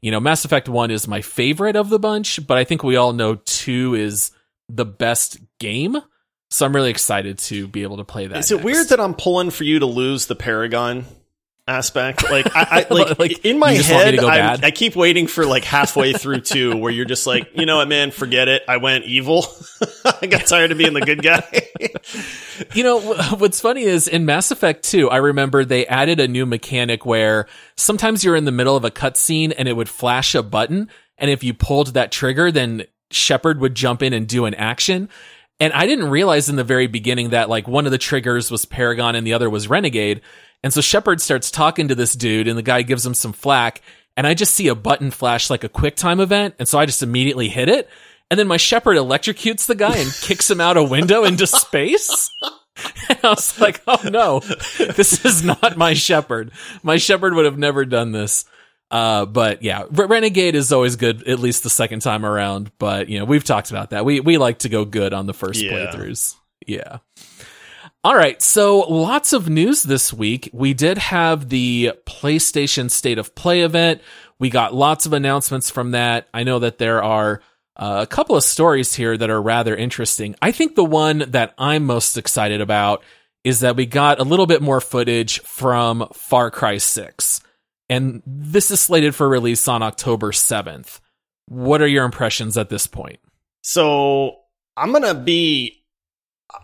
You 0.00 0.10
know, 0.10 0.20
Mass 0.20 0.44
Effect 0.44 0.68
1 0.68 0.90
is 0.90 1.06
my 1.06 1.20
favorite 1.20 1.76
of 1.76 1.90
the 1.90 1.98
bunch, 1.98 2.46
but 2.46 2.56
I 2.56 2.64
think 2.64 2.82
we 2.82 2.96
all 2.96 3.12
know 3.12 3.34
2 3.34 3.94
is 3.94 4.30
the 4.68 4.86
best 4.86 5.38
game. 5.58 5.98
So 6.50 6.64
I'm 6.64 6.74
really 6.74 6.90
excited 6.90 7.38
to 7.38 7.66
be 7.66 7.82
able 7.82 7.96
to 7.96 8.04
play 8.04 8.28
that. 8.28 8.38
Is 8.38 8.50
it 8.50 8.56
next. 8.56 8.64
weird 8.64 8.88
that 8.90 9.00
I'm 9.00 9.14
pulling 9.14 9.50
for 9.50 9.64
you 9.64 9.80
to 9.80 9.86
lose 9.86 10.26
the 10.26 10.36
Paragon 10.36 11.04
aspect? 11.68 12.30
Like, 12.30 12.54
I, 12.54 12.66
I 12.70 12.86
like, 12.94 13.18
Like, 13.18 13.44
in 13.44 13.58
my 13.58 13.72
you 13.72 13.78
just 13.78 13.90
want 13.90 14.12
me 14.12 14.16
head, 14.16 14.62
I. 14.62 14.66
I 14.66 14.70
keep 14.70 14.96
waiting 14.96 15.26
for 15.26 15.46
like 15.46 15.64
halfway 15.64 16.12
through 16.12 16.40
two, 16.40 16.76
where 16.76 16.92
you're 16.92 17.04
just 17.04 17.26
like, 17.26 17.50
you 17.54 17.66
know 17.66 17.76
what, 17.76 17.88
man, 17.88 18.10
forget 18.10 18.48
it. 18.48 18.62
I 18.68 18.76
went 18.78 19.04
evil. 19.04 19.46
I 20.20 20.26
got 20.26 20.46
tired 20.46 20.72
of 20.72 20.78
being 20.78 20.94
the 20.94 21.00
good 21.00 21.22
guy. 21.22 21.68
You 22.74 22.82
know, 22.82 23.14
what's 23.36 23.60
funny 23.60 23.82
is 23.82 24.08
in 24.08 24.24
Mass 24.24 24.50
Effect 24.50 24.84
2, 24.84 25.10
I 25.10 25.16
remember 25.16 25.64
they 25.64 25.86
added 25.86 26.20
a 26.20 26.28
new 26.28 26.46
mechanic 26.46 27.04
where 27.04 27.46
sometimes 27.76 28.24
you're 28.24 28.36
in 28.36 28.44
the 28.44 28.52
middle 28.52 28.76
of 28.76 28.84
a 28.84 28.90
cutscene 28.90 29.52
and 29.56 29.68
it 29.68 29.74
would 29.74 29.88
flash 29.88 30.34
a 30.34 30.42
button. 30.42 30.88
And 31.18 31.30
if 31.30 31.42
you 31.42 31.54
pulled 31.54 31.94
that 31.94 32.12
trigger, 32.12 32.50
then 32.52 32.84
Shepard 33.10 33.60
would 33.60 33.74
jump 33.74 34.02
in 34.02 34.12
and 34.12 34.26
do 34.26 34.44
an 34.44 34.54
action. 34.54 35.08
And 35.58 35.72
I 35.72 35.86
didn't 35.86 36.10
realize 36.10 36.48
in 36.48 36.56
the 36.56 36.64
very 36.64 36.86
beginning 36.86 37.30
that 37.30 37.48
like 37.48 37.66
one 37.66 37.86
of 37.86 37.92
the 37.92 37.98
triggers 37.98 38.50
was 38.50 38.66
Paragon 38.66 39.14
and 39.14 39.26
the 39.26 39.32
other 39.32 39.48
was 39.48 39.68
Renegade. 39.68 40.20
And 40.66 40.72
so 40.74 40.80
Shepard 40.80 41.20
starts 41.20 41.52
talking 41.52 41.86
to 41.86 41.94
this 41.94 42.12
dude 42.14 42.48
and 42.48 42.58
the 42.58 42.62
guy 42.62 42.82
gives 42.82 43.06
him 43.06 43.14
some 43.14 43.32
flack. 43.32 43.82
And 44.16 44.26
I 44.26 44.34
just 44.34 44.52
see 44.52 44.66
a 44.66 44.74
button 44.74 45.12
flash 45.12 45.48
like 45.48 45.62
a 45.62 45.68
quick 45.68 45.94
time 45.94 46.18
event. 46.18 46.56
And 46.58 46.66
so 46.66 46.76
I 46.76 46.86
just 46.86 47.04
immediately 47.04 47.48
hit 47.48 47.68
it. 47.68 47.88
And 48.32 48.40
then 48.40 48.48
my 48.48 48.56
Shepard 48.56 48.96
electrocutes 48.96 49.66
the 49.66 49.76
guy 49.76 49.96
and 49.96 50.12
kicks 50.22 50.50
him 50.50 50.60
out 50.60 50.76
a 50.76 50.82
window 50.82 51.22
into 51.22 51.46
space. 51.46 52.28
And 53.08 53.16
I 53.22 53.28
was 53.28 53.60
like, 53.60 53.80
oh 53.86 54.00
no, 54.10 54.40
this 54.40 55.24
is 55.24 55.44
not 55.44 55.76
my 55.76 55.94
Shepard. 55.94 56.50
My 56.82 56.96
Shepard 56.96 57.34
would 57.34 57.44
have 57.44 57.58
never 57.58 57.84
done 57.84 58.10
this. 58.10 58.44
Uh, 58.90 59.24
but 59.24 59.62
yeah, 59.62 59.84
Re- 59.88 60.06
Renegade 60.06 60.56
is 60.56 60.72
always 60.72 60.96
good, 60.96 61.28
at 61.28 61.38
least 61.38 61.62
the 61.62 61.70
second 61.70 62.00
time 62.00 62.26
around. 62.26 62.72
But 62.78 63.08
you 63.08 63.20
know, 63.20 63.24
we've 63.24 63.44
talked 63.44 63.70
about 63.70 63.90
that. 63.90 64.04
We 64.04 64.18
we 64.18 64.36
like 64.36 64.58
to 64.58 64.68
go 64.68 64.84
good 64.84 65.12
on 65.12 65.26
the 65.26 65.32
first 65.32 65.62
Yeah. 65.62 65.70
playthroughs. 65.92 66.34
Yeah. 66.66 66.98
All 68.06 68.14
right, 68.14 68.40
so 68.40 68.82
lots 68.82 69.32
of 69.32 69.48
news 69.48 69.82
this 69.82 70.12
week. 70.12 70.48
We 70.52 70.74
did 70.74 70.96
have 70.96 71.48
the 71.48 71.90
PlayStation 72.06 72.88
State 72.88 73.18
of 73.18 73.34
Play 73.34 73.62
event. 73.62 74.00
We 74.38 74.48
got 74.48 74.72
lots 74.72 75.06
of 75.06 75.12
announcements 75.12 75.70
from 75.70 75.90
that. 75.90 76.28
I 76.32 76.44
know 76.44 76.60
that 76.60 76.78
there 76.78 77.02
are 77.02 77.40
uh, 77.74 77.98
a 78.02 78.06
couple 78.06 78.36
of 78.36 78.44
stories 78.44 78.94
here 78.94 79.16
that 79.16 79.28
are 79.28 79.42
rather 79.42 79.74
interesting. 79.74 80.36
I 80.40 80.52
think 80.52 80.76
the 80.76 80.84
one 80.84 81.24
that 81.30 81.52
I'm 81.58 81.84
most 81.84 82.16
excited 82.16 82.60
about 82.60 83.02
is 83.42 83.58
that 83.58 83.74
we 83.74 83.86
got 83.86 84.20
a 84.20 84.24
little 84.24 84.46
bit 84.46 84.62
more 84.62 84.80
footage 84.80 85.40
from 85.40 86.06
Far 86.14 86.52
Cry 86.52 86.78
6. 86.78 87.40
And 87.88 88.22
this 88.24 88.70
is 88.70 88.78
slated 88.78 89.16
for 89.16 89.28
release 89.28 89.66
on 89.66 89.82
October 89.82 90.30
7th. 90.30 91.00
What 91.46 91.82
are 91.82 91.88
your 91.88 92.04
impressions 92.04 92.56
at 92.56 92.68
this 92.68 92.86
point? 92.86 93.18
so 93.62 94.36
I'm 94.76 94.92
gonna 94.92 95.12
be, 95.12 95.82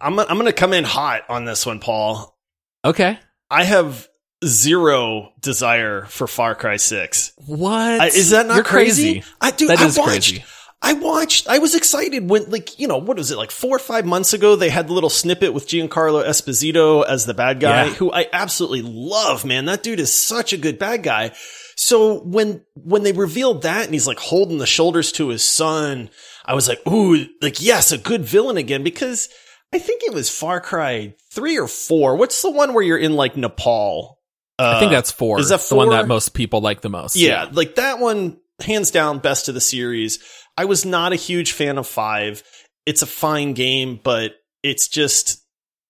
I'm 0.01 0.19
I'm 0.19 0.37
gonna 0.37 0.53
come 0.53 0.73
in 0.73 0.85
hot 0.85 1.23
on 1.29 1.45
this 1.45 1.65
one, 1.67 1.79
Paul. 1.81 2.37
Okay. 2.85 3.19
I 3.51 3.65
have 3.65 4.09
zero 4.45 5.33
desire 5.41 6.05
for 6.07 6.27
Far 6.27 6.55
Cry 6.55 6.77
Six. 6.77 7.33
What? 7.47 8.01
I, 8.01 8.07
is 8.07 8.31
that 8.31 8.47
not 8.47 8.57
You're 8.57 8.65
crazy? 8.65 9.15
crazy? 9.21 9.25
I 9.41 9.51
do. 9.51 9.67
That 9.69 9.79
I 9.81 9.87
is 9.87 9.99
watched. 9.99 10.09
crazy. 10.11 10.45
I 10.85 10.95
watched. 10.95 11.47
I 11.49 11.59
was 11.59 11.77
excited 11.77 12.29
when, 12.29 12.51
like, 12.51 12.77
you 12.81 12.89
know, 12.89 12.97
what 12.99 13.17
was 13.17 13.31
it, 13.31 13.37
like 13.39 13.53
four 13.53 13.77
or 13.77 13.79
five 13.79 14.05
months 14.05 14.33
ago? 14.33 14.57
They 14.57 14.69
had 14.69 14.89
the 14.89 14.93
little 14.95 15.11
snippet 15.11 15.55
with 15.55 15.69
Giancarlo 15.69 16.27
Esposito 16.27 17.07
as 17.07 17.25
the 17.25 17.35
bad 17.35 17.61
guy, 17.61 17.85
Yeah. 17.85 17.91
who 17.95 18.11
I 18.13 18.27
absolutely 18.33 18.83
love. 18.83 19.45
Man, 19.45 19.67
that 19.67 19.85
dude 19.85 20.01
is 20.01 20.13
such 20.13 20.53
a 20.53 20.57
good 20.57 20.81
bad 20.81 21.05
guy. 21.05 21.33
So 21.77 22.21
when 22.25 22.65
when 22.75 23.05
they 23.05 23.13
revealed 23.13 23.63
that, 23.63 23.85
and 23.85 23.95
he's 23.95 24.09
like 24.09 24.19
holding 24.19 24.59
the 24.59 24.67
shoulders 24.67 25.13
to 25.13 25.29
his 25.29 25.49
son, 25.49 26.11
I 26.45 26.55
was 26.55 26.67
like, 26.69 26.85
ooh, 26.89 27.27
like 27.41 27.63
yes, 27.63 27.93
a 27.93 27.99
good 27.99 28.23
villain 28.25 28.57
again 28.57 28.83
because. 28.83 29.29
I 29.73 29.79
think 29.79 30.03
it 30.05 30.13
was 30.13 30.29
Far 30.29 30.61
Cry 30.61 31.15
three 31.33 31.59
or 31.59 31.69
four. 31.69 32.17
What's 32.17 32.43
the 32.43 32.51
one 32.51 32.75
where 32.75 32.85
you're 32.85 32.99
in 32.99 33.15
like 33.15 33.37
Nepal? 33.37 34.19
I 34.59 34.79
think 34.79 34.91
Uh, 34.93 34.95
that's 34.97 35.11
four. 35.11 35.41
is 35.41 35.49
that 35.49 35.61
the 35.63 35.75
one 35.75 35.91
that 35.91 36.07
most 36.07 36.35
people 36.35 36.61
like 36.61 36.83
the 36.83 36.91
most? 36.91 37.17
yeah, 37.17 37.49
like 37.53 37.77
that 37.77 37.99
one, 37.99 38.39
hands 38.61 38.91
down, 38.91 39.19
best 39.19 39.49
of 39.49 39.55
the 39.55 39.61
series. 39.61 40.19
I 40.57 40.67
was 40.67 40.85
not 40.85 41.13
a 41.13 41.17
huge 41.17 41.53
fan 41.53 41.79
of 41.79 41.87
five. 41.87 42.43
It's 42.85 43.03
a 43.03 43.07
fine 43.07 43.55
game, 43.55 43.99
but 44.03 44.35
it's 44.63 44.89
just, 44.89 45.43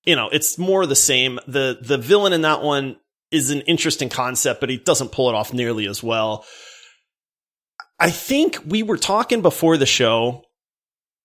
you 0.05 0.15
know, 0.15 0.29
it's 0.31 0.59
more 0.59 0.83
of 0.85 0.89
the 0.89 0.97
same. 0.97 1.41
The 1.49 1.79
the 1.83 1.99
villain 1.99 2.33
in 2.33 2.43
that 2.43 2.63
one 2.63 2.97
is 3.33 3.51
an 3.51 3.63
interesting 3.63 4.09
concept, 4.09 4.61
but 4.61 4.71
he 4.71 4.77
doesn't 4.77 5.11
pull 5.11 5.29
it 5.29 5.35
off 5.35 5.53
nearly 5.53 5.87
as 5.89 6.03
well. 6.03 6.45
I 7.99 8.11
think 8.11 8.59
we 8.67 8.83
were 8.83 8.97
talking 8.99 9.43
before 9.43 9.77
the 9.77 9.87
show, 9.87 10.45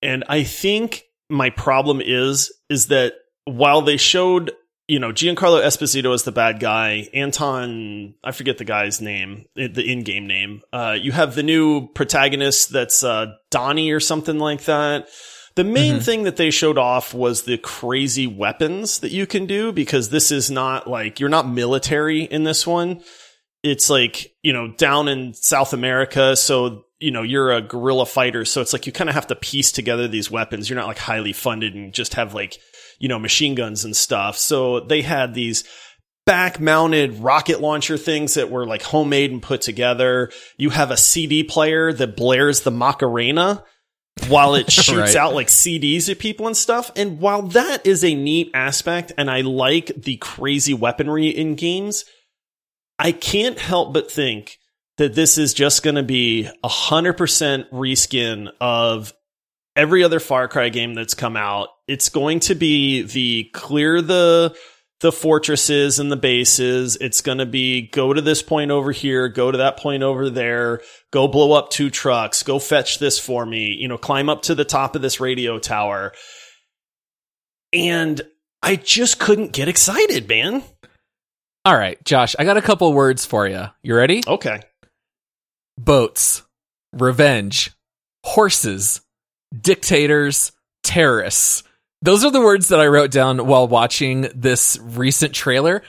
and 0.02 0.24
I 0.28 0.44
think 0.44 1.04
my 1.30 1.50
problem 1.50 2.02
is 2.04 2.52
is 2.70 2.88
that 2.88 3.14
while 3.46 3.82
they 3.82 3.98
showed 3.98 4.52
you 4.88 5.00
know 5.00 5.12
Giancarlo 5.12 5.62
Esposito 5.64 6.14
as 6.14 6.24
the 6.24 6.32
bad 6.32 6.60
guy, 6.60 7.08
Anton 7.14 8.14
I 8.24 8.32
forget 8.32 8.58
the 8.58 8.66
guy's 8.66 9.02
name, 9.02 9.46
the 9.56 9.84
in-game 9.92 10.28
name. 10.28 10.62
Uh, 10.72 10.96
you 11.00 11.12
have 11.12 11.36
the 11.36 11.44
new 11.44 11.88
protagonist 11.90 12.72
that's 12.72 13.04
uh, 13.04 13.28
Donnie 13.52 13.92
or 13.92 14.00
something 14.00 14.40
like 14.40 14.64
that. 14.66 15.08
The 15.56 15.64
main 15.64 15.96
Mhm. 15.96 16.04
thing 16.04 16.24
that 16.24 16.38
they 16.38 16.52
showed 16.52 16.78
off 16.78 17.14
was 17.16 17.42
the 17.42 17.58
crazy 17.58 18.28
weapons 18.28 19.00
that 19.00 19.12
you 19.12 19.26
can 19.26 19.48
do 19.48 19.72
because 19.72 20.10
this 20.10 20.32
is 20.32 20.52
not 20.52 20.88
like 20.88 21.20
you're 21.20 21.30
not 21.30 21.50
military 21.50 22.22
in 22.24 22.44
this 22.44 22.68
one. 22.68 23.02
It's 23.64 23.90
like, 23.90 24.32
you 24.44 24.54
know, 24.54 24.68
down 24.78 25.08
in 25.08 25.34
South 25.34 25.74
America. 25.74 26.36
So, 26.36 26.84
you 27.00 27.12
know, 27.12 27.22
you're 27.22 27.52
a 27.52 27.62
guerrilla 27.62 28.06
fighter. 28.06 28.44
So 28.46 28.62
it's 28.62 28.74
like 28.74 28.86
you 28.88 28.92
kind 28.92 29.10
of 29.10 29.16
have 29.16 29.28
to 29.28 29.36
piece 29.36 29.72
together 29.72 30.08
these 30.08 30.32
weapons. 30.32 30.70
You're 30.70 30.80
not 30.80 30.88
like 30.88 30.98
highly 30.98 31.34
funded 31.34 31.76
and 31.76 31.94
just 31.94 32.16
have 32.16 32.34
like, 32.34 32.58
you 33.00 33.08
know, 33.08 33.20
machine 33.20 33.54
guns 33.56 33.86
and 33.86 33.96
stuff. 33.96 34.38
So 34.38 34.80
they 34.80 35.04
had 35.04 35.34
these 35.34 35.64
back 36.26 36.60
mounted 36.60 37.20
rocket 37.20 37.62
launcher 37.62 37.98
things 37.98 38.34
that 38.34 38.50
were 38.52 38.66
like 38.66 38.82
homemade 38.82 39.32
and 39.32 39.42
put 39.42 39.62
together. 39.62 40.32
You 40.58 40.72
have 40.72 40.92
a 40.92 40.98
CD 40.98 41.44
player 41.44 41.94
that 41.94 42.18
blares 42.18 42.62
the 42.62 42.72
Macarena 42.72 43.64
while 44.28 44.56
it 44.56 44.72
shoots 44.72 44.98
Right. 44.98 45.16
out 45.16 45.36
like 45.36 45.48
CDs 45.48 46.10
at 46.10 46.20
people 46.20 46.48
and 46.48 46.58
stuff. 46.58 46.92
And 46.96 47.20
while 47.20 47.44
that 47.44 47.86
is 47.86 48.04
a 48.04 48.16
neat 48.16 48.50
aspect 48.54 49.14
and 49.18 49.30
I 49.30 49.42
like 49.42 49.92
the 49.96 50.18
crazy 50.18 50.74
weaponry 50.74 51.28
in 51.28 51.56
games, 51.56 52.04
I 53.00 53.12
can't 53.12 53.60
help 53.60 53.94
but 53.94 54.12
think 54.12 54.58
that 54.98 55.14
this 55.14 55.38
is 55.38 55.54
just 55.54 55.84
going 55.84 55.96
to 55.96 56.04
be 56.04 56.50
a 56.64 56.68
hundred 56.68 57.14
percent 57.14 57.70
reskin 57.72 58.50
of 58.60 59.14
every 59.76 60.04
other 60.04 60.20
Far 60.20 60.48
Cry 60.48 60.70
game 60.70 60.94
that's 60.94 61.14
come 61.14 61.38
out. 61.38 61.70
It's 61.88 62.10
going 62.10 62.42
to 62.42 62.56
be 62.56 63.04
the 63.04 63.50
clear 63.54 64.02
the 64.02 64.56
the 65.00 65.12
fortresses 65.12 66.00
and 66.00 66.12
the 66.12 66.18
bases. 66.18 66.98
It's 67.00 67.22
going 67.22 67.38
to 67.38 67.46
be 67.46 67.88
go 67.88 68.14
to 68.14 68.22
this 68.22 68.42
point 68.42 68.72
over 68.72 68.92
here, 68.92 69.30
go 69.30 69.52
to 69.52 69.60
that 69.60 69.78
point 69.78 70.02
over 70.02 70.30
there, 70.30 70.82
go 71.12 71.28
blow 71.28 71.54
up 71.54 71.70
two 71.70 71.92
trucks, 71.92 72.42
go 72.42 72.58
fetch 72.58 72.98
this 72.98 73.20
for 73.20 73.46
me, 73.46 73.76
you 73.80 73.88
know, 73.88 73.98
climb 73.98 74.30
up 74.30 74.44
to 74.44 74.56
the 74.56 74.66
top 74.66 74.96
of 74.96 75.04
this 75.04 75.20
radio 75.20 75.60
tower. 75.60 76.14
And 77.72 78.22
I 78.64 78.76
just 78.76 79.20
couldn't 79.20 79.54
get 79.54 79.68
excited, 79.68 80.28
man. 80.28 80.64
All 81.64 81.76
right, 81.78 82.04
Josh, 82.04 82.36
I 82.40 82.46
got 82.46 82.58
a 82.58 82.62
couple 82.62 82.92
words 82.94 83.26
for 83.26 83.48
you. 83.48 83.66
You 83.84 83.96
ready? 83.96 84.24
Okay. 84.26 84.62
Boats, 85.78 86.44
revenge, 86.94 87.72
horses, 88.24 89.02
dictators, 89.60 90.52
terrorists. 90.84 91.64
Those 92.02 92.24
are 92.24 92.32
the 92.32 92.42
words 92.42 92.68
that 92.70 92.80
I 92.80 92.88
wrote 92.88 93.12
down 93.12 93.46
while 93.48 93.68
watching 93.68 94.30
this 94.36 94.78
recent 94.82 95.34
trailer. 95.34 95.84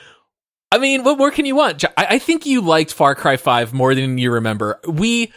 I 0.71 0.79
mean, 0.79 1.03
what 1.03 1.19
more 1.19 1.31
can 1.31 1.47
you 1.47 1.57
want? 1.57 1.85
I, 1.97 2.19
think 2.19 2.45
you 2.45 2.61
liked 2.61 2.93
Far 2.93 3.15
Cry 3.15 3.39
5 3.39 3.73
more 3.73 3.95
than 3.95 4.19
you 4.19 4.33
remember. 4.33 4.81
We, 4.87 5.33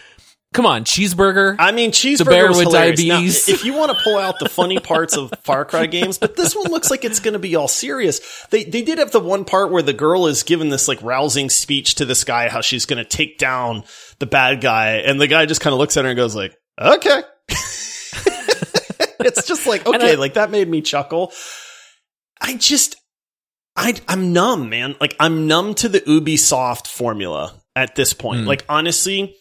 come 0.53 0.65
on, 0.65 0.83
cheeseburger. 0.83 1.55
I 1.59 1.71
mean, 1.71 1.91
cheeseburger 1.91 2.25
bear 2.25 2.47
was 2.47 2.57
with 2.57 2.71
diabetes. 2.71 3.47
Now, 3.47 3.53
if 3.53 3.63
you 3.65 3.73
want 3.73 3.91
to 3.91 4.03
pull 4.03 4.17
out 4.17 4.39
the 4.39 4.49
funny 4.49 4.79
parts 4.83 5.15
of 5.15 5.33
Far 5.43 5.65
Cry 5.65 5.85
games, 5.85 6.17
but 6.17 6.35
this 6.35 6.55
one 6.55 6.71
looks 6.71 6.89
like 6.91 7.05
it's 7.05 7.19
going 7.19 7.33
to 7.33 7.39
be 7.39 7.55
all 7.55 7.67
serious. 7.67 8.45
They 8.49 8.63
they 8.63 8.81
did 8.81 8.97
have 8.99 9.11
the 9.11 9.19
one 9.19 9.45
part 9.45 9.71
where 9.71 9.81
the 9.81 9.93
girl 9.93 10.27
is 10.27 10.43
given 10.43 10.69
this 10.69 10.87
like 10.87 11.01
rousing 11.01 11.49
speech 11.49 11.95
to 11.95 12.05
this 12.05 12.23
guy 12.23 12.49
how 12.49 12.61
she's 12.61 12.85
going 12.85 13.03
to 13.03 13.09
take 13.09 13.37
down 13.37 13.83
the 14.19 14.25
bad 14.25 14.61
guy, 14.61 14.95
and 14.97 15.19
the 15.19 15.27
guy 15.27 15.45
just 15.45 15.61
kind 15.61 15.73
of 15.73 15.79
looks 15.79 15.97
at 15.97 16.05
her 16.05 16.11
and 16.11 16.17
goes 16.17 16.35
like, 16.35 16.55
"Okay." 16.79 17.21
it's 19.19 19.45
just 19.47 19.67
like 19.67 19.85
okay, 19.85 20.13
I- 20.13 20.15
like 20.15 20.33
that 20.35 20.51
made 20.51 20.67
me 20.67 20.81
chuckle. 20.81 21.31
I 22.43 22.55
just, 22.57 22.95
I 23.75 23.93
I'm 24.07 24.33
numb, 24.33 24.69
man. 24.69 24.95
Like 24.99 25.15
I'm 25.19 25.47
numb 25.47 25.75
to 25.75 25.89
the 25.89 26.01
Ubisoft 26.01 26.87
formula 26.87 27.53
at 27.75 27.95
this 27.95 28.13
point. 28.13 28.41
Mm. 28.41 28.47
Like 28.47 28.65
honestly. 28.67 29.35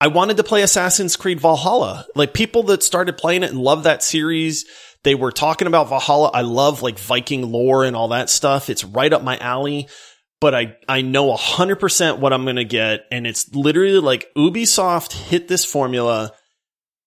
I 0.00 0.08
wanted 0.08 0.38
to 0.38 0.44
play 0.44 0.62
Assassin's 0.62 1.16
Creed 1.16 1.40
Valhalla. 1.40 2.06
Like 2.14 2.32
people 2.32 2.62
that 2.64 2.82
started 2.82 3.18
playing 3.18 3.42
it 3.42 3.50
and 3.50 3.60
love 3.60 3.82
that 3.82 4.02
series, 4.02 4.64
they 5.04 5.14
were 5.14 5.30
talking 5.30 5.68
about 5.68 5.88
Valhalla. 5.88 6.30
I 6.32 6.40
love 6.40 6.82
like 6.82 6.98
Viking 6.98 7.52
lore 7.52 7.84
and 7.84 7.94
all 7.94 8.08
that 8.08 8.30
stuff. 8.30 8.70
It's 8.70 8.82
right 8.82 9.12
up 9.12 9.22
my 9.22 9.36
alley. 9.38 9.88
But 10.40 10.54
I, 10.54 10.76
I 10.88 11.02
know 11.02 11.34
100% 11.36 12.18
what 12.18 12.32
I'm 12.32 12.44
going 12.44 12.56
to 12.56 12.64
get. 12.64 13.04
And 13.10 13.26
it's 13.26 13.54
literally 13.54 14.00
like 14.00 14.32
Ubisoft 14.34 15.12
hit 15.12 15.48
this 15.48 15.66
formula 15.66 16.32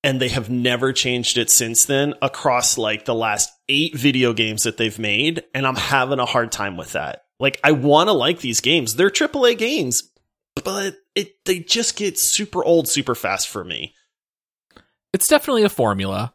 and 0.03 0.21
they 0.21 0.29
have 0.29 0.51
never 0.51 0.93
changed 0.93 1.39
it 1.39 1.50
since 1.50 1.85
then 1.85 2.13
across 2.21 2.77
like 2.77 3.05
the 3.05 3.15
last 3.15 3.50
eight 3.69 3.95
video 3.95 4.33
games 4.33 4.63
that 4.63 4.77
they've 4.77 5.00
made. 5.00 5.43
And 5.55 5.65
I'm 5.65 5.75
having 5.75 6.19
a 6.19 6.25
hard 6.25 6.51
time 6.51 6.77
with 6.77 6.91
that. 6.91 7.23
Like 7.39 7.59
I 7.63 7.71
want 7.71 8.09
to 8.09 8.13
like 8.13 8.39
these 8.39 8.62
games. 8.62 8.95
They're 8.95 9.09
AAA 9.09 9.57
games, 9.57 10.12
but 10.63 10.95
it 11.15 11.43
they 11.46 11.60
just 11.60 11.96
get 11.96 12.17
super 12.20 12.63
old 12.63 12.88
super 12.88 13.15
fast 13.15 13.50
for 13.50 13.63
me. 13.63 13.93
it's 15.13 15.27
definitely 15.27 15.63
a 15.63 15.70
formula. 15.70 16.34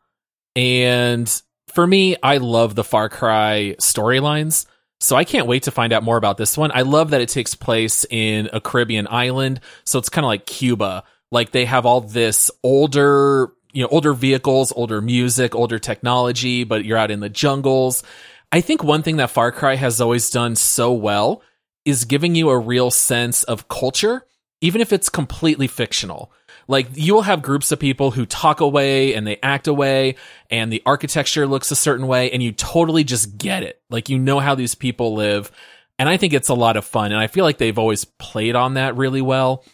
And 0.57 1.43
for 1.69 1.87
me, 1.87 2.17
I 2.23 2.39
love 2.39 2.75
the 2.75 2.85
Far 2.85 3.09
Cry 3.09 3.77
storylines. 3.81 4.67
So 5.01 5.15
I 5.15 5.25
can't 5.25 5.47
wait 5.47 5.65
to 5.65 5.71
find 5.71 5.93
out 5.93 6.03
more 6.03 6.17
about 6.17 6.39
this 6.39 6.57
one. 6.59 6.73
I 6.73 6.83
love 6.83 7.11
that 7.11 7.21
it 7.21 7.29
takes 7.29 7.55
place 7.55 8.05
in 8.11 8.49
a 8.53 8.61
Caribbean 8.61 9.07
island. 9.09 9.61
So 9.85 9.99
it's 9.99 10.09
kind 10.09 10.25
of 10.25 10.29
like 10.29 10.47
Cuba. 10.47 11.05
Like 11.31 11.53
they 11.53 11.67
have 11.67 11.87
all 11.87 12.01
this 12.01 12.51
older, 12.65 13.53
you 13.73 13.83
know, 13.83 13.89
older 13.91 14.13
vehicles, 14.13 14.73
older 14.75 15.01
music, 15.01 15.55
older 15.55 15.79
technology, 15.79 16.65
but 16.65 16.85
you're 16.85 16.99
out 16.99 17.13
in 17.13 17.21
the 17.21 17.29
jungles. 17.29 18.03
I 18.51 18.61
think 18.61 18.83
one 18.83 19.03
thing 19.03 19.19
that 19.19 19.31
Far 19.31 19.53
Cry 19.53 19.77
has 19.77 20.01
always 20.01 20.31
done 20.31 20.57
so 20.57 20.93
well 20.93 21.43
is 21.85 22.05
giving 22.05 22.35
you 22.35 22.51
a 22.51 22.59
real 22.59 22.91
sense 22.91 23.45
of 23.45 23.69
culture, 23.69 24.27
even 24.61 24.81
if 24.81 24.93
it's 24.93 25.09
completely 25.09 25.67
fictional. 25.67 26.33
Like 26.67 26.89
you 26.95 27.15
will 27.15 27.23
have 27.23 27.41
groups 27.41 27.73
of 27.73 27.79
people 27.79 28.11
who 28.11 28.27
talk 28.27 28.61
away 28.61 29.15
and 29.15 29.27
they 29.27 29.39
act 29.43 29.69
away 29.69 30.17
and 30.51 30.71
the 30.71 30.83
architecture 30.85 31.47
looks 31.47 31.71
a 31.71 31.77
certain 31.77 32.07
way 32.07 32.31
and 32.31 32.43
you 32.43 32.53
totally 32.53 33.05
just 33.05 33.39
get 33.39 33.63
it. 33.63 33.81
Like 33.89 34.11
you 34.11 34.19
know 34.19 34.39
how 34.39 34.55
these 34.55 34.75
people 34.75 35.15
live. 35.15 35.51
And 35.99 36.09
I 36.09 36.19
think 36.19 36.35
it's 36.35 36.51
a 36.51 36.55
lot 36.55 36.77
of 36.77 36.85
fun. 36.85 37.11
And 37.11 37.21
I 37.21 37.27
feel 37.27 37.45
like 37.45 37.59
they've 37.59 37.79
always 37.79 38.05
played 38.05 38.55
on 38.55 38.75
that 38.75 38.97
really 38.97 39.23
well. 39.23 39.65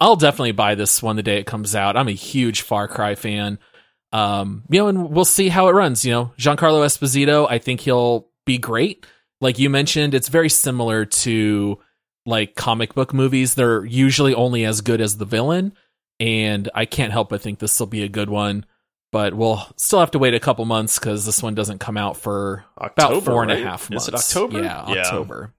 I'll 0.00 0.16
definitely 0.16 0.52
buy 0.52 0.74
this 0.74 1.02
one 1.02 1.16
the 1.16 1.22
day 1.22 1.38
it 1.38 1.46
comes 1.46 1.74
out. 1.74 1.96
I'm 1.96 2.08
a 2.08 2.12
huge 2.12 2.62
Far 2.62 2.88
Cry 2.88 3.14
fan. 3.14 3.58
Um, 4.12 4.62
you 4.70 4.80
know, 4.80 4.88
and 4.88 5.10
we'll 5.10 5.24
see 5.24 5.48
how 5.48 5.68
it 5.68 5.72
runs. 5.72 6.04
You 6.04 6.12
know, 6.12 6.32
Giancarlo 6.38 6.84
Esposito, 6.84 7.46
I 7.48 7.58
think 7.58 7.80
he'll 7.80 8.28
be 8.46 8.58
great. 8.58 9.06
Like 9.40 9.58
you 9.58 9.70
mentioned, 9.70 10.14
it's 10.14 10.28
very 10.28 10.48
similar 10.48 11.04
to 11.04 11.78
like 12.28 12.54
comic 12.54 12.94
book 12.94 13.12
movies. 13.14 13.54
They're 13.54 13.84
usually 13.84 14.34
only 14.34 14.64
as 14.64 14.80
good 14.82 15.00
as 15.00 15.16
the 15.16 15.24
villain. 15.24 15.72
And 16.20 16.68
I 16.74 16.84
can't 16.84 17.12
help 17.12 17.30
but 17.30 17.40
think 17.40 17.58
this 17.58 17.78
will 17.80 17.86
be 17.86 18.02
a 18.02 18.08
good 18.08 18.28
one. 18.30 18.66
But 19.10 19.32
we'll 19.32 19.66
still 19.76 20.00
have 20.00 20.10
to 20.10 20.18
wait 20.18 20.34
a 20.34 20.40
couple 20.40 20.64
months 20.66 20.98
because 20.98 21.24
this 21.24 21.42
one 21.42 21.54
doesn't 21.54 21.78
come 21.78 21.96
out 21.96 22.18
for 22.18 22.64
about 22.76 22.98
October, 22.98 23.30
four 23.30 23.42
and 23.42 23.50
a 23.50 23.54
right? 23.54 23.64
half 23.64 23.84
Is 23.84 23.90
months. 23.90 24.08
it 24.08 24.14
October? 24.14 24.62
Yeah. 24.62 24.80
October. 24.82 25.54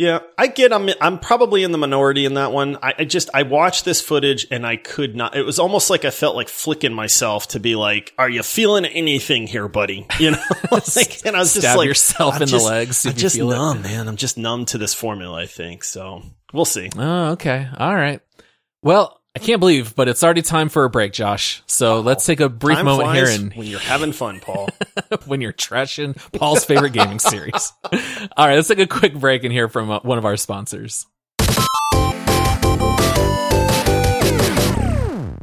Yeah, 0.00 0.20
I 0.38 0.46
get. 0.46 0.72
I'm. 0.72 0.88
I'm 0.98 1.18
probably 1.18 1.62
in 1.62 1.72
the 1.72 1.76
minority 1.76 2.24
in 2.24 2.32
that 2.34 2.52
one. 2.52 2.78
I, 2.82 2.94
I 3.00 3.04
just. 3.04 3.28
I 3.34 3.42
watched 3.42 3.84
this 3.84 4.00
footage 4.00 4.46
and 4.50 4.66
I 4.66 4.76
could 4.76 5.14
not. 5.14 5.36
It 5.36 5.42
was 5.44 5.58
almost 5.58 5.90
like 5.90 6.06
I 6.06 6.10
felt 6.10 6.36
like 6.36 6.48
flicking 6.48 6.94
myself 6.94 7.48
to 7.48 7.60
be 7.60 7.76
like, 7.76 8.14
"Are 8.16 8.30
you 8.30 8.42
feeling 8.42 8.86
anything 8.86 9.46
here, 9.46 9.68
buddy?" 9.68 10.06
You 10.18 10.30
know. 10.30 10.42
like, 10.96 11.26
and 11.26 11.36
I 11.36 11.40
was 11.40 11.52
just 11.52 11.66
Stab 11.66 11.76
like, 11.76 11.86
yourself 11.86 12.36
I'm 12.36 12.40
in 12.42 12.48
just- 12.48 12.64
the 12.64 12.70
legs. 12.70 13.04
I'm 13.04 13.12
just 13.12 13.36
feel 13.36 13.52
it. 13.52 13.54
numb, 13.56 13.82
man. 13.82 14.08
I'm 14.08 14.16
just 14.16 14.38
numb 14.38 14.64
to 14.66 14.78
this 14.78 14.94
formula. 14.94 15.38
I 15.42 15.44
think 15.44 15.84
so. 15.84 16.22
We'll 16.54 16.64
see. 16.64 16.88
Oh, 16.96 17.32
okay. 17.32 17.68
All 17.76 17.94
right. 17.94 18.22
Well, 18.82 19.19
I 19.36 19.38
can't 19.38 19.60
believe, 19.60 19.94
but 19.94 20.08
it's 20.08 20.24
already 20.24 20.42
time 20.42 20.68
for 20.68 20.82
a 20.82 20.90
break, 20.90 21.12
Josh. 21.12 21.62
So 21.66 22.00
let's 22.00 22.26
take 22.26 22.40
a 22.40 22.48
brief 22.48 22.78
Time 22.78 22.86
moment 22.86 23.14
here 23.14 23.28
and 23.28 23.54
when 23.54 23.68
you're 23.68 23.78
having 23.78 24.10
fun, 24.10 24.40
Paul. 24.40 24.68
when 25.26 25.40
you're 25.40 25.52
trashing 25.52 26.16
Paul's 26.32 26.64
favorite 26.64 26.92
gaming 26.92 27.20
series. 27.20 27.72
All 28.36 28.46
right, 28.46 28.56
let's 28.56 28.66
take 28.66 28.80
a 28.80 28.88
quick 28.88 29.14
break 29.14 29.44
and 29.44 29.52
hear 29.52 29.68
from 29.68 29.88
uh, 29.88 30.00
one 30.00 30.18
of 30.18 30.24
our 30.24 30.36
sponsors. 30.36 31.06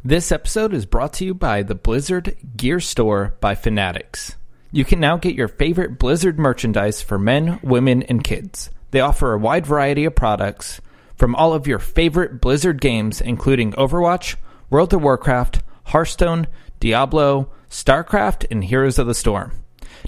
This 0.04 0.34
episode 0.34 0.74
is 0.74 0.86
brought 0.86 1.14
to 1.14 1.26
you 1.26 1.34
by 1.34 1.64
the 1.64 1.76
Blizzard 1.76 2.36
Gear 2.58 2.82
Store 2.82 3.38
by 3.40 3.56
Fanatics. 3.56 4.36
You 4.70 4.84
can 4.84 5.00
now 5.00 5.16
get 5.16 5.36
your 5.36 5.48
favorite 5.48 5.98
Blizzard 5.98 6.38
merchandise 6.38 7.02
for 7.02 7.18
men, 7.18 7.62
women, 7.64 8.04
and 8.04 8.22
kids. 8.22 8.70
They 8.92 9.00
offer 9.00 9.32
a 9.32 9.40
wide 9.40 9.66
variety 9.66 10.04
of 10.04 10.14
products 10.14 10.82
from 11.18 11.36
all 11.36 11.54
of 11.54 11.68
your 11.68 11.80
favorite 11.80 12.40
Blizzard 12.40 12.80
games, 12.80 13.20
including 13.20 13.74
Overwatch, 13.74 14.36
World 14.70 14.94
of 14.94 15.02
Warcraft, 15.02 15.62
Hearthstone, 15.86 16.46
Diablo, 16.80 17.50
StarCraft, 17.70 18.46
and 18.50 18.64
Heroes 18.64 19.00
of 19.00 19.08
the 19.08 19.14
Storm. 19.14 19.52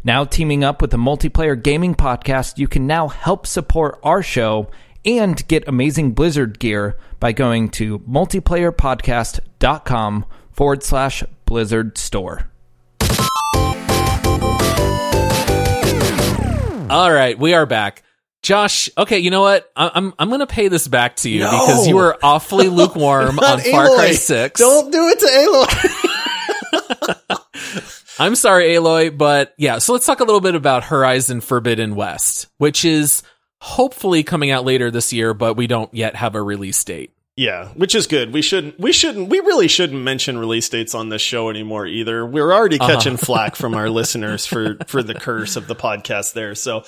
Now 0.04 0.24
teaming 0.24 0.64
up 0.64 0.82
with 0.82 0.92
the 0.92 0.98
multiplayer 0.98 1.62
gaming 1.62 1.96
podcast, 1.96 2.58
you 2.58 2.68
can 2.68 2.88
now 2.88 3.08
help 3.08 3.48
support 3.48 4.00
our 4.04 4.22
show 4.22 4.70
and 5.04 5.48
get 5.48 5.68
amazing 5.68 6.12
Blizzard 6.12 6.60
gear 6.60 6.98
by 7.20 7.32
going 7.32 7.70
to 7.70 7.98
multiplayerpodcast.com 8.00 10.26
forward 10.52 10.84
slash 10.84 11.24
Blizzard 11.46 11.98
store. 11.98 12.52
All 16.90 17.12
right, 17.12 17.38
we 17.38 17.54
are 17.54 17.68
back. 17.68 18.04
Josh, 18.42 18.90
okay, 18.98 19.20
you 19.20 19.32
know 19.32 19.42
what? 19.42 19.70
I- 19.76 19.92
I'm 19.94 20.14
I'm 20.18 20.30
going 20.30 20.40
to 20.40 20.48
pay 20.48 20.70
this 20.70 20.88
back 20.88 21.18
to 21.18 21.30
you 21.30 21.42
No. 21.42 21.52
because 21.52 21.88
you 21.88 21.96
were 21.98 22.18
awfully 22.24 22.68
lukewarm 22.70 23.38
on 23.40 23.58
Not 23.58 23.62
Far 23.62 23.88
Cry 23.96 24.12
6. 24.14 24.60
Don't 24.60 24.92
do 24.92 25.08
it 25.10 25.20
to 25.20 25.26
Aloy. 26.76 27.36
I'm 28.20 28.36
sorry, 28.36 28.70
Aloy, 28.76 29.18
but 29.18 29.54
yeah, 29.58 29.78
so 29.78 29.94
let's 29.94 30.06
talk 30.06 30.20
a 30.20 30.24
little 30.26 30.42
bit 30.42 30.56
about 30.56 30.84
Horizon 30.86 31.42
Forbidden 31.42 31.96
West, 31.96 32.48
which 32.58 32.84
is 32.86 33.24
hopefully 33.62 34.24
coming 34.24 34.52
out 34.52 34.66
later 34.66 34.92
this 34.92 35.14
year, 35.14 35.34
but 35.34 35.56
we 35.56 35.68
don't 35.68 35.94
yet 35.94 36.16
have 36.16 36.36
a 36.36 36.42
release 36.42 36.84
date. 36.84 37.14
Yeah, 37.38 37.70
which 37.70 37.96
is 37.96 38.08
good. 38.08 38.34
We 38.34 38.42
shouldn't. 38.42 38.78
We 38.80 38.92
shouldn't. 38.92 39.30
We 39.30 39.40
really 39.40 39.70
shouldn't 39.70 40.02
mention 40.04 40.38
release 40.38 40.68
dates 40.68 40.94
on 40.94 41.08
this 41.08 41.22
show 41.22 41.50
anymore 41.50 41.86
either. 41.88 42.26
We're 42.26 42.52
already 42.52 42.78
Uh-huh. 42.80 42.94
catching 42.96 43.16
flack 43.16 43.56
from 43.56 43.76
our 43.76 43.90
listeners 44.00 44.46
for 44.46 44.78
for 44.88 45.02
the 45.02 45.14
curse 45.14 45.56
of 45.56 45.68
the 45.68 45.76
podcast 45.76 46.34
there. 46.34 46.54
So, 46.56 46.84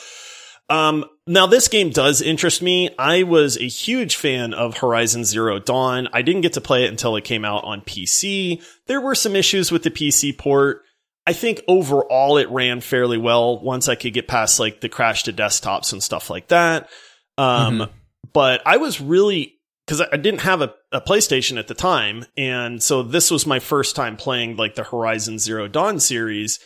um, 0.69 1.05
now 1.31 1.47
this 1.47 1.67
game 1.67 1.89
does 1.91 2.21
interest 2.21 2.61
me. 2.61 2.89
I 2.99 3.23
was 3.23 3.57
a 3.57 3.67
huge 3.67 4.15
fan 4.15 4.53
of 4.53 4.77
Horizon 4.77 5.23
Zero 5.25 5.59
Dawn. 5.59 6.07
I 6.13 6.21
didn't 6.21 6.41
get 6.41 6.53
to 6.53 6.61
play 6.61 6.83
it 6.85 6.89
until 6.89 7.15
it 7.15 7.23
came 7.23 7.45
out 7.45 7.63
on 7.63 7.81
PC. 7.81 8.61
There 8.87 9.01
were 9.01 9.15
some 9.15 9.35
issues 9.35 9.71
with 9.71 9.83
the 9.83 9.91
PC 9.91 10.37
port. 10.37 10.83
I 11.25 11.33
think 11.33 11.61
overall 11.67 12.37
it 12.37 12.49
ran 12.49 12.81
fairly 12.81 13.17
well 13.17 13.59
once 13.61 13.87
I 13.87 13.95
could 13.95 14.13
get 14.13 14.27
past 14.27 14.59
like 14.59 14.81
the 14.81 14.89
crash 14.89 15.23
to 15.23 15.33
desktops 15.33 15.93
and 15.93 16.01
stuff 16.03 16.29
like 16.29 16.47
that. 16.49 16.89
Um, 17.37 17.79
Mhm. 17.79 17.89
but 18.33 18.61
I 18.65 18.77
was 18.77 18.99
really 18.99 19.53
because 19.85 20.01
I 20.01 20.07
I 20.13 20.17
didn't 20.17 20.41
have 20.41 20.61
a, 20.61 20.73
a 20.91 20.99
PlayStation 21.01 21.57
at 21.57 21.67
the 21.67 21.73
time, 21.73 22.25
and 22.37 22.81
so 22.83 23.03
this 23.03 23.29
was 23.31 23.45
my 23.47 23.59
first 23.59 23.95
time 23.95 24.17
playing 24.17 24.57
like 24.57 24.75
the 24.75 24.83
Horizon 24.83 25.37
Zero 25.39 25.67
Dawn 25.67 25.99
series, 25.99 26.59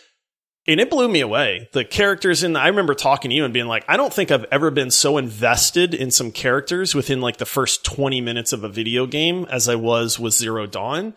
and 0.67 0.80
it 0.80 0.89
blew 0.89 1.08
me 1.08 1.21
away. 1.21 1.69
The 1.73 1.86
characters 1.86 2.43
in 2.43 2.56
I 2.56 2.67
remember 2.67 2.95
talking 2.95 3.30
to 3.30 3.36
you 3.36 3.45
and 3.45 3.54
being 3.54 3.67
like, 3.67 3.86
I 3.88 3.97
don't 3.97 4.13
think 4.13 4.32
I've 4.32 4.45
ever 4.51 4.71
been 4.71 4.91
so 4.91 5.17
invested 5.17 5.93
in 5.93 6.12
some 6.12 6.32
characters 6.32 6.95
within 6.95 7.21
like 7.21 7.38
the 7.38 7.45
first 7.45 7.84
twenty 7.86 8.21
minutes 8.21 8.54
of 8.54 8.63
a 8.63 8.69
video 8.69 9.06
game 9.06 9.45
as 9.49 9.69
I 9.69 9.75
was 9.75 10.19
with 10.19 10.34
Zero 10.34 10.65
Dawn. 10.65 11.13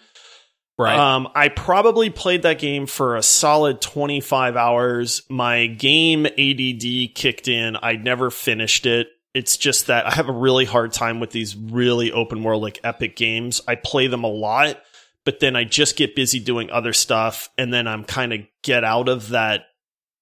Right. 0.78 0.96
Um, 0.96 1.28
I 1.34 1.48
probably 1.48 2.08
played 2.08 2.42
that 2.42 2.60
game 2.60 2.86
for 2.86 3.16
a 3.16 3.22
solid 3.22 3.80
25 3.80 4.56
hours. 4.56 5.22
My 5.28 5.66
game 5.66 6.24
ADD 6.24 7.14
kicked 7.16 7.48
in. 7.48 7.76
I 7.82 7.96
never 7.96 8.30
finished 8.30 8.86
it. 8.86 9.08
It's 9.34 9.56
just 9.56 9.88
that 9.88 10.06
I 10.06 10.12
have 10.12 10.28
a 10.28 10.32
really 10.32 10.64
hard 10.64 10.92
time 10.92 11.18
with 11.18 11.30
these 11.30 11.56
really 11.56 12.12
open 12.12 12.44
world, 12.44 12.62
like 12.62 12.78
epic 12.84 13.16
games. 13.16 13.60
I 13.66 13.74
play 13.74 14.06
them 14.06 14.22
a 14.22 14.28
lot, 14.28 14.80
but 15.28 15.40
then 15.40 15.56
I 15.56 15.64
just 15.64 15.96
get 15.96 16.16
busy 16.16 16.40
doing 16.40 16.70
other 16.70 16.94
stuff. 16.94 17.50
And 17.58 17.70
then 17.70 17.86
I'm 17.86 18.02
kind 18.02 18.32
of 18.32 18.40
get 18.62 18.82
out 18.82 19.10
of 19.10 19.28
that 19.28 19.64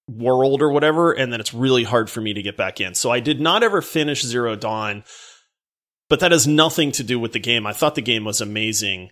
world 0.09 0.63
or 0.63 0.73
whatever, 0.73 1.13
and 1.13 1.33
then 1.33 1.39
it's 1.39 1.55
really 1.55 1.85
hard 1.85 2.11
for 2.11 2.21
me 2.21 2.35
to 2.35 2.43
get 2.43 2.57
back 2.57 2.81
in. 2.81 2.93
So 2.97 3.13
I 3.13 3.21
did 3.21 3.41
not 3.41 3.63
ever 3.63 3.81
finish 3.81 4.25
Zero 4.25 4.57
Dawn, 4.57 5.05
but 6.09 6.19
that 6.19 6.33
has 6.33 6.49
nothing 6.49 6.91
to 6.91 7.05
do 7.05 7.21
with 7.21 7.33
the 7.33 7.39
game. 7.39 7.69
I 7.69 7.73
thought 7.73 7.95
the 7.95 8.03
game 8.03 8.25
was 8.25 8.41
amazing. 8.41 9.11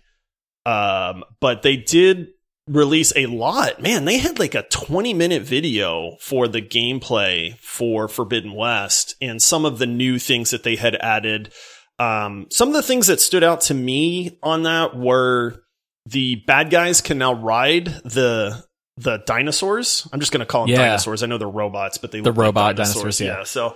Um, 0.65 1.23
but 1.39 1.61
they 1.61 1.77
did 1.77 2.27
release 2.67 3.13
a 3.15 3.27
lot. 3.27 3.81
Man, 3.81 4.03
they 4.03 4.17
had 4.17 4.37
like 4.37 4.53
a 4.53 4.63
20 4.63 5.13
minute 5.13 5.43
video 5.43 6.17
for 6.19 6.49
the 6.49 6.61
gameplay 6.61 7.57
for 7.59 8.09
Forbidden 8.09 8.53
West 8.53 9.15
and 9.21 9.41
some 9.41 9.63
of 9.63 9.77
the 9.77 9.87
new 9.87 10.19
things 10.19 10.49
that 10.49 10.63
they 10.63 10.75
had 10.75 10.95
added. 10.95 11.53
Um, 11.99 12.47
some 12.51 12.67
of 12.67 12.73
the 12.73 12.83
things 12.83 13.07
that 13.07 13.21
stood 13.21 13.45
out 13.45 13.61
to 13.61 13.73
me 13.73 14.37
on 14.43 14.63
that 14.63 14.93
were 14.97 15.61
the 16.05 16.35
bad 16.47 16.69
guys 16.69 17.01
can 17.01 17.17
now 17.17 17.33
ride 17.33 17.85
the 18.03 18.63
the 18.97 19.17
dinosaurs. 19.25 20.07
I'm 20.13 20.19
just 20.21 20.31
going 20.31 20.39
to 20.39 20.45
call 20.45 20.61
them 20.65 20.69
Yeah. 20.71 20.77
dinosaurs. 20.87 21.21
I 21.21 21.25
know 21.25 21.37
they're 21.37 21.49
robots, 21.49 21.97
but 21.97 22.11
they 22.11 22.19
The 22.21 22.29
look 22.29 22.37
like 22.37 22.45
robot 22.45 22.75
dinosaurs. 22.77 23.17
dinosaurs, 23.17 23.21
yeah. 23.21 23.43
So 23.43 23.75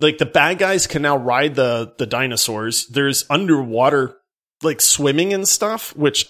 like 0.00 0.18
the 0.18 0.26
bad 0.26 0.58
guys 0.58 0.86
can 0.88 1.02
now 1.02 1.16
ride 1.16 1.54
the 1.54 1.92
the 1.98 2.06
dinosaurs. 2.06 2.86
There's 2.88 3.24
underwater 3.30 4.16
like 4.62 4.80
swimming 4.80 5.32
and 5.32 5.46
stuff, 5.46 5.94
which 5.96 6.28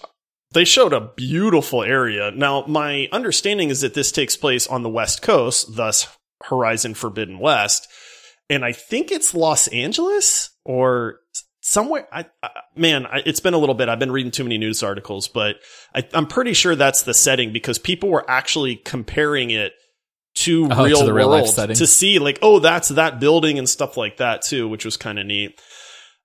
they 0.51 0.65
showed 0.65 0.93
a 0.93 1.01
beautiful 1.15 1.83
area. 1.83 2.31
Now, 2.31 2.63
my 2.67 3.07
understanding 3.11 3.69
is 3.69 3.81
that 3.81 3.93
this 3.95 4.11
takes 4.11 4.37
place 4.37 4.67
on 4.67 4.83
the 4.83 4.89
West 4.89 5.21
Coast, 5.21 5.75
thus 5.75 6.07
Horizon 6.45 6.93
Forbidden 6.93 7.39
West. 7.39 7.87
And 8.49 8.63
I 8.63 8.71
think 8.71 9.11
it's 9.11 9.33
Los 9.33 9.67
Angeles 9.69 10.51
or 10.63 11.19
somewhere. 11.67 12.07
I, 12.11 12.25
I 12.41 12.49
man, 12.75 13.05
I, 13.05 13.21
it's 13.25 13.41
been 13.41 13.53
a 13.53 13.57
little 13.57 13.75
bit. 13.75 13.89
I've 13.89 13.99
been 13.99 14.11
reading 14.11 14.31
too 14.31 14.43
many 14.43 14.57
news 14.57 14.83
articles, 14.83 15.27
but 15.27 15.57
I, 15.93 16.07
I'm 16.13 16.25
pretty 16.25 16.53
sure 16.53 16.75
that's 16.75 17.03
the 17.03 17.13
setting 17.13 17.51
because 17.51 17.77
people 17.77 18.09
were 18.09 18.27
actually 18.29 18.77
comparing 18.77 19.51
it 19.51 19.73
to 20.35 20.69
Oh, 20.71 20.75
to 20.75 20.83
real 20.83 21.11
real 21.11 21.27
life 21.27 21.41
world 21.43 21.55
setting. 21.55 21.75
to 21.75 21.85
see 21.87 22.19
like, 22.19 22.39
oh, 22.41 22.59
that's 22.59 22.89
that 22.89 23.19
building 23.19 23.59
and 23.59 23.67
stuff 23.67 23.97
like 23.97 24.17
that 24.17 24.43
too, 24.43 24.67
which 24.69 24.85
was 24.85 24.95
kind 24.95 25.19
of 25.19 25.25
neat. 25.25 25.59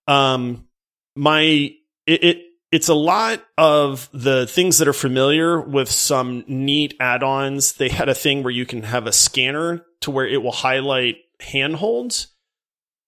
Um, 0.06 0.68
my 1.16 1.42
it, 1.42 2.24
it 2.24 2.38
it's 2.70 2.88
a 2.88 2.94
lot 2.94 3.42
of 3.58 4.08
the 4.12 4.46
things 4.46 4.78
that 4.78 4.88
are 4.88 4.94
familiar 4.94 5.60
with 5.60 5.90
some 5.90 6.44
neat 6.46 6.94
add-ons. 7.00 7.74
They 7.74 7.88
had 7.88 8.08
a 8.08 8.14
thing 8.14 8.42
where 8.42 8.52
you 8.52 8.64
can 8.64 8.82
have 8.84 9.06
a 9.06 9.12
scanner 9.12 9.84
to 10.02 10.10
where 10.10 10.26
it 10.26 10.42
will 10.42 10.52
highlight 10.52 11.16
handholds 11.40 12.28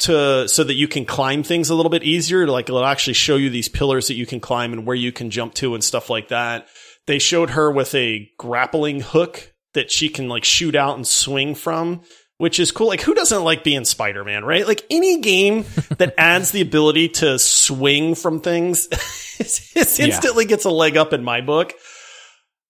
to 0.04 0.48
so 0.48 0.64
that 0.64 0.74
you 0.74 0.88
can 0.88 1.04
climb 1.04 1.42
things 1.42 1.70
a 1.70 1.74
little 1.74 1.90
bit 1.90 2.02
easier. 2.02 2.46
Like 2.46 2.68
it'll 2.68 2.84
actually 2.84 3.14
show 3.14 3.36
you 3.36 3.50
these 3.50 3.68
pillars 3.68 4.08
that 4.08 4.14
you 4.14 4.26
can 4.26 4.40
climb 4.40 4.72
and 4.72 4.86
where 4.86 4.96
you 4.96 5.12
can 5.12 5.30
jump 5.30 5.54
to 5.54 5.74
and 5.74 5.82
stuff 5.84 6.08
like 6.10 6.28
that. 6.28 6.66
They 7.06 7.18
showed 7.18 7.50
her 7.50 7.70
with 7.70 7.94
a 7.94 8.30
grappling 8.38 9.00
hook 9.00 9.52
that 9.74 9.90
she 9.90 10.08
can 10.08 10.28
like 10.28 10.44
shoot 10.44 10.74
out 10.74 10.96
and 10.96 11.06
swing 11.06 11.54
from, 11.54 12.02
which 12.38 12.58
is 12.58 12.72
cool. 12.72 12.86
Like 12.88 13.02
who 13.02 13.14
doesn't 13.14 13.44
like 13.44 13.64
being 13.64 13.84
Spider-Man, 13.84 14.44
right? 14.44 14.66
Like 14.66 14.84
any 14.88 15.20
game 15.20 15.62
that 15.98 16.14
adds 16.16 16.52
the 16.52 16.60
ability 16.60 17.08
to 17.10 17.38
swing 17.38 18.14
from 18.14 18.40
things 18.40 18.88
it 19.38 19.98
instantly 20.00 20.44
gets 20.44 20.64
a 20.64 20.70
leg 20.70 20.96
up 20.96 21.12
in 21.12 21.24
my 21.24 21.40
book. 21.40 21.72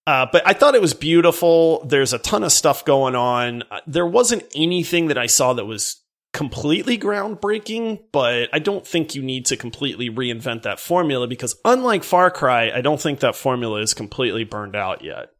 Uh, 0.06 0.26
but 0.30 0.42
I 0.46 0.52
thought 0.52 0.74
it 0.74 0.82
was 0.82 0.92
beautiful. 0.94 1.84
There's 1.86 2.12
a 2.12 2.18
ton 2.18 2.44
of 2.44 2.52
stuff 2.52 2.84
going 2.84 3.14
on. 3.14 3.62
Uh, 3.70 3.80
There 3.86 4.06
wasn't 4.06 4.44
anything 4.54 5.08
that 5.08 5.16
I 5.16 5.26
saw 5.26 5.54
that 5.54 5.64
was 5.64 5.96
completely 6.34 6.98
groundbreaking, 6.98 8.00
but 8.12 8.50
I 8.52 8.58
don't 8.58 8.86
think 8.86 9.14
you 9.14 9.22
need 9.22 9.46
to 9.46 9.56
completely 9.56 10.10
reinvent 10.10 10.62
that 10.62 10.80
formula 10.80 11.26
because 11.26 11.56
unlike 11.64 12.04
Far 12.04 12.30
Cry, 12.30 12.70
I 12.70 12.82
don't 12.82 13.00
think 13.00 13.20
that 13.20 13.36
formula 13.36 13.80
is 13.80 13.94
completely 13.94 14.44
burned 14.44 14.76
out 14.76 15.02
yet. 15.02 15.30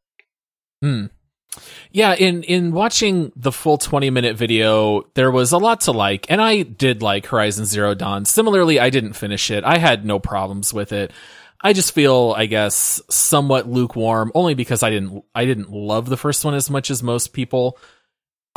Hmm. 0.80 1.06
Yeah, 1.90 2.14
in 2.14 2.42
in 2.44 2.72
watching 2.72 3.32
the 3.36 3.52
full 3.52 3.76
20 3.76 4.10
minute 4.10 4.36
video, 4.36 5.02
there 5.14 5.30
was 5.30 5.52
a 5.52 5.58
lot 5.58 5.82
to 5.82 5.92
like, 5.92 6.30
and 6.30 6.40
I 6.40 6.62
did 6.62 7.02
like 7.02 7.26
Horizon 7.26 7.66
Zero 7.66 7.94
Dawn. 7.94 8.24
Similarly, 8.24 8.80
I 8.80 8.90
didn't 8.90 9.12
finish 9.12 9.50
it. 9.50 9.64
I 9.64 9.78
had 9.78 10.04
no 10.04 10.18
problems 10.18 10.72
with 10.72 10.92
it. 10.92 11.12
I 11.60 11.72
just 11.72 11.92
feel, 11.92 12.34
I 12.36 12.46
guess, 12.46 13.00
somewhat 13.08 13.68
lukewarm, 13.68 14.30
only 14.34 14.54
because 14.54 14.82
I 14.82 14.90
didn't 14.90 15.24
I 15.34 15.44
didn't 15.44 15.70
love 15.70 16.08
the 16.08 16.16
first 16.16 16.44
one 16.44 16.54
as 16.54 16.70
much 16.70 16.90
as 16.90 17.02
most 17.02 17.32
people. 17.32 17.78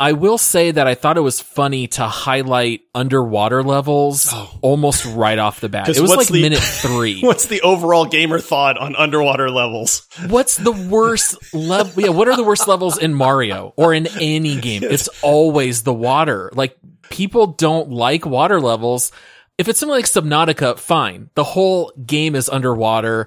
I 0.00 0.12
will 0.12 0.38
say 0.38 0.70
that 0.70 0.86
I 0.86 0.94
thought 0.94 1.16
it 1.16 1.22
was 1.22 1.40
funny 1.40 1.88
to 1.88 2.04
highlight 2.06 2.82
underwater 2.94 3.64
levels 3.64 4.28
Oh. 4.32 4.58
almost 4.62 5.04
right 5.04 5.38
off 5.38 5.60
the 5.60 5.68
bat. 5.68 5.88
It 5.96 6.00
was 6.00 6.14
like 6.14 6.28
the- 6.28 6.40
minute 6.40 6.58
three. 6.62 7.20
What's 7.20 7.46
the 7.46 7.62
overall 7.62 8.06
gamer 8.06 8.38
thought 8.38 8.78
on 8.78 8.94
underwater 8.94 9.50
levels? 9.50 10.06
What's 10.28 10.56
the 10.56 10.70
worst 10.72 11.52
level? 11.52 12.00
Yeah, 12.02 12.10
what 12.10 12.28
are 12.28 12.36
the 12.36 12.44
worst 12.44 12.68
levels 12.68 12.96
in 12.98 13.12
Mario 13.14 13.72
or 13.76 13.92
in 13.92 14.06
any 14.20 14.60
game? 14.60 14.84
It's 14.84 15.08
always 15.22 15.82
the 15.82 15.94
water. 15.94 16.50
Like 16.54 16.76
people 17.10 17.48
don't 17.48 17.90
like 17.90 18.24
water 18.24 18.60
levels. 18.60 19.10
If 19.58 19.66
it's 19.68 19.80
something 19.80 19.96
like 19.96 20.04
Subnautica, 20.04 20.78
fine. 20.78 21.30
The 21.34 21.42
whole 21.42 21.90
game 22.06 22.36
is 22.36 22.48
underwater. 22.48 23.26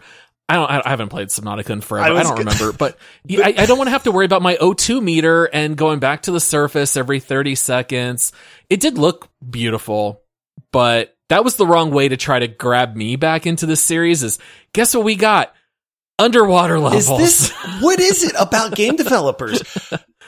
I 0.51 0.55
don't. 0.55 0.85
I 0.85 0.89
haven't 0.89 1.09
played 1.09 1.29
Subnautica 1.29 1.69
in 1.69 1.81
forever. 1.81 2.13
I 2.13 2.19
I, 2.19 2.23
don't 2.23 2.39
remember, 2.39 2.71
but 2.77 2.97
I, 3.29 3.53
I 3.57 3.65
don't 3.65 3.77
want 3.77 3.87
to 3.87 3.91
have 3.91 4.03
to 4.03 4.11
worry 4.11 4.25
about 4.25 4.41
my 4.41 4.55
O2 4.55 5.01
meter 5.01 5.45
and 5.45 5.77
going 5.77 5.99
back 5.99 6.23
to 6.23 6.31
the 6.31 6.39
surface 6.39 6.97
every 6.97 7.19
30 7.19 7.55
seconds. 7.55 8.33
It 8.69 8.79
did 8.79 8.97
look 8.97 9.29
beautiful, 9.47 10.21
but 10.71 11.15
that 11.29 11.43
was 11.43 11.55
the 11.55 11.65
wrong 11.65 11.91
way 11.91 12.09
to 12.09 12.17
try 12.17 12.39
to 12.39 12.47
grab 12.47 12.95
me 12.95 13.15
back 13.15 13.45
into 13.47 13.65
this 13.65 13.81
series. 13.81 14.23
Is 14.23 14.39
guess 14.73 14.93
what 14.93 15.05
we 15.05 15.15
got? 15.15 15.53
Underwater 16.19 16.79
levels. 16.79 17.09
Is 17.09 17.49
this 17.49 17.51
what 17.81 17.99
is 17.99 18.23
it 18.23 18.33
about 18.39 18.75
game 18.75 18.95
developers? 18.95 19.61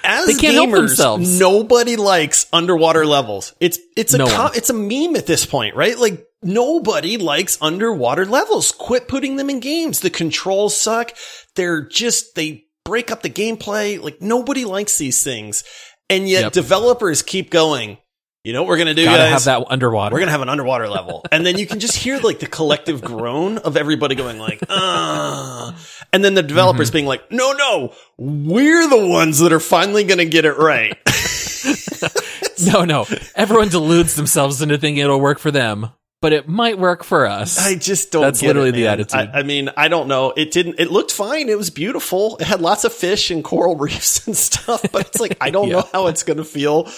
As 0.06 0.26
They 0.26 0.34
can't 0.34 0.56
help 0.56 0.70
gamers, 0.70 0.88
themselves. 0.88 1.40
nobody 1.40 1.96
likes 1.96 2.48
underwater 2.52 3.06
levels. 3.06 3.54
It's 3.60 3.80
it's 3.96 4.14
a 4.14 4.18
No 4.18 4.28
com- 4.28 4.52
it's 4.56 4.70
a 4.70 4.74
meme 4.74 5.16
at 5.16 5.26
this 5.26 5.46
point, 5.46 5.76
right? 5.76 5.98
Like 5.98 6.26
nobody 6.43 7.17
likes 7.17 7.58
underwater 7.62 8.25
levels. 8.25 8.71
Quit 8.71 9.08
putting 9.08 9.36
them 9.38 9.49
in 9.49 9.60
games. 9.60 9.99
The 10.01 10.10
controls 10.10 10.75
suck. 10.79 11.13
They're 11.56 11.82
just 11.88 12.36
they 12.36 12.65
break 12.86 13.12
up 13.12 13.21
the 13.21 13.29
gameplay. 13.29 14.01
Like 14.01 14.21
nobody 14.21 14.65
likes 14.65 14.97
these 14.97 15.23
things, 15.23 15.63
and 16.10 16.27
yet 16.27 16.43
Yep. 16.43 16.51
developers 16.53 17.21
keep 17.21 17.49
going. 17.49 17.97
You 18.43 18.51
know 18.51 18.62
what 18.63 18.67
we're 18.67 18.77
gonna 18.77 18.93
do, 18.93 19.06
Gotta 19.06 19.19
guys? 19.19 19.45
have 19.45 19.62
that 19.62 19.71
underwater. 19.71 20.13
We're 20.13 20.19
gonna 20.19 20.32
have 20.32 20.41
an 20.41 20.49
underwater 20.49 20.89
level, 20.89 21.25
and 21.32 21.45
then 21.45 21.58
you 21.58 21.65
can 21.65 21.79
just 21.79 21.95
hear 21.95 22.19
like 22.19 22.39
the 22.39 22.45
collective 22.47 23.01
groan 23.06 23.58
of 23.60 23.77
everybody 23.77 24.15
going 24.15 24.38
like, 24.38 24.62
"Uh," 24.67 25.71
and 26.12 26.25
then 26.25 26.34
the 26.34 26.43
developers 26.43 26.89
Mm-hmm. 26.89 26.93
being 26.93 27.06
like, 27.06 27.32
"No, 27.32 27.53
no, 27.53 27.93
we're 28.17 28.89
the 28.89 29.08
ones 29.08 29.39
that 29.39 29.53
are 29.53 29.62
finally 29.62 30.03
gonna 30.03 30.25
get 30.25 30.43
it 30.43 30.58
right." 30.58 30.97
no, 32.73 32.84
no. 32.84 33.06
Everyone 33.36 33.69
deludes 33.69 34.15
themselves 34.15 34.62
into 34.62 34.77
thinking 34.77 35.03
it'll 35.03 35.21
work 35.21 35.39
for 35.39 35.51
them, 35.51 35.88
but 36.24 36.32
it 36.32 36.48
might 36.48 36.80
work 36.80 37.04
for 37.04 37.26
us. 37.26 37.60
I 37.60 37.76
just 37.76 38.10
don't. 38.14 38.22
That's 38.22 38.42
literally 38.42 38.70
it, 38.70 38.72
the 38.72 38.88
attitude. 38.88 39.30
I, 39.34 39.40
I 39.40 39.44
mean, 39.44 39.70
I 39.76 39.90
don't 39.90 40.08
know. 40.08 40.32
It 40.38 40.52
didn't. 40.52 40.80
It 40.80 40.90
looked 40.90 41.12
fine. 41.12 41.50
It 41.50 41.58
was 41.58 41.70
beautiful. 41.70 42.38
It 42.38 42.48
had 42.48 42.62
lots 42.62 42.86
of 42.86 42.94
fish 42.94 43.30
and 43.30 43.44
coral 43.44 43.76
reefs 43.86 44.26
and 44.26 44.36
stuff. 44.38 44.86
But 44.94 45.08
it's 45.08 45.20
like 45.20 45.36
I 45.42 45.50
don't 45.50 45.68
Yeah. 45.68 45.74
know 45.82 45.90
how 45.92 46.08
it's 46.08 46.24
gonna 46.24 46.46
feel. 46.46 46.90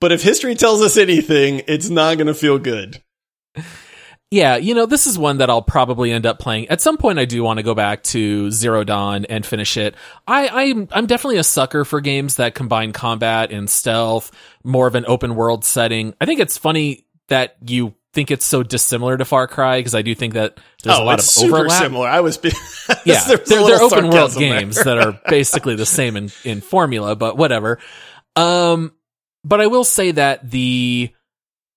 But 0.00 0.12
if 0.12 0.22
history 0.22 0.54
tells 0.54 0.80
us 0.80 0.96
anything, 0.96 1.62
it's 1.66 1.90
not 1.90 2.18
gonna 2.18 2.34
feel 2.34 2.60
good. 2.60 3.02
yeah, 4.30 4.54
you 4.56 4.74
know, 4.76 4.86
this 4.86 5.08
is 5.08 5.18
one 5.18 5.38
that 5.38 5.50
I'll 5.50 5.60
probably 5.60 6.12
end 6.12 6.24
up 6.24 6.38
playing. 6.38 6.68
At 6.68 6.80
some 6.80 6.98
point 6.98 7.18
I 7.18 7.24
do 7.24 7.42
want 7.42 7.56
to 7.58 7.64
go 7.64 7.74
back 7.74 8.04
to 8.04 8.48
Zero 8.52 8.84
Dawn 8.84 9.24
and 9.24 9.44
finish 9.44 9.76
it. 9.76 9.96
I, 10.26 10.48
I'm 10.70 10.88
I'm 10.92 11.06
definitely 11.06 11.38
a 11.38 11.42
sucker 11.44 11.84
for 11.84 12.00
games 12.00 12.36
that 12.36 12.54
combine 12.54 12.92
combat 12.92 13.50
and 13.50 13.68
stealth, 13.68 14.30
more 14.62 14.86
of 14.86 14.94
an 14.94 15.04
open 15.08 15.34
world 15.34 15.64
setting. 15.64 16.14
I 16.20 16.26
think 16.26 16.38
it's 16.38 16.56
funny 16.56 17.06
that 17.26 17.56
you 17.66 17.94
think 18.14 18.30
it's 18.30 18.44
so 18.44 18.62
dissimilar 18.62 19.16
to 19.16 19.24
Far 19.24 19.46
Cry 19.46 19.78
because 19.78 19.94
I 19.94 20.02
do 20.02 20.14
think 20.14 20.34
that 20.34 20.58
there's 20.82 20.98
a 20.98 21.02
lot 21.02 21.12
Oh, 21.12 21.14
it's 21.14 21.36
of 21.36 21.42
super 21.42 21.56
overlap. 21.58 21.82
similar. 21.82 22.08
I 22.08 22.20
was. 22.20 22.38
Be- 22.38 22.52
yeah, 23.04 23.22
they're, 23.28 23.36
they're 23.38 23.82
open 23.82 24.08
world 24.10 24.34
games 24.34 24.82
that 24.82 24.98
are 24.98 25.20
basically 25.28 25.76
the 25.76 25.86
same 25.86 26.16
in, 26.16 26.30
in 26.44 26.60
formula, 26.60 27.16
but 27.16 27.36
whatever. 27.36 27.78
Um, 28.36 28.92
but 29.44 29.60
I 29.60 29.66
will 29.66 29.84
say 29.84 30.12
that 30.12 30.50
the 30.50 31.10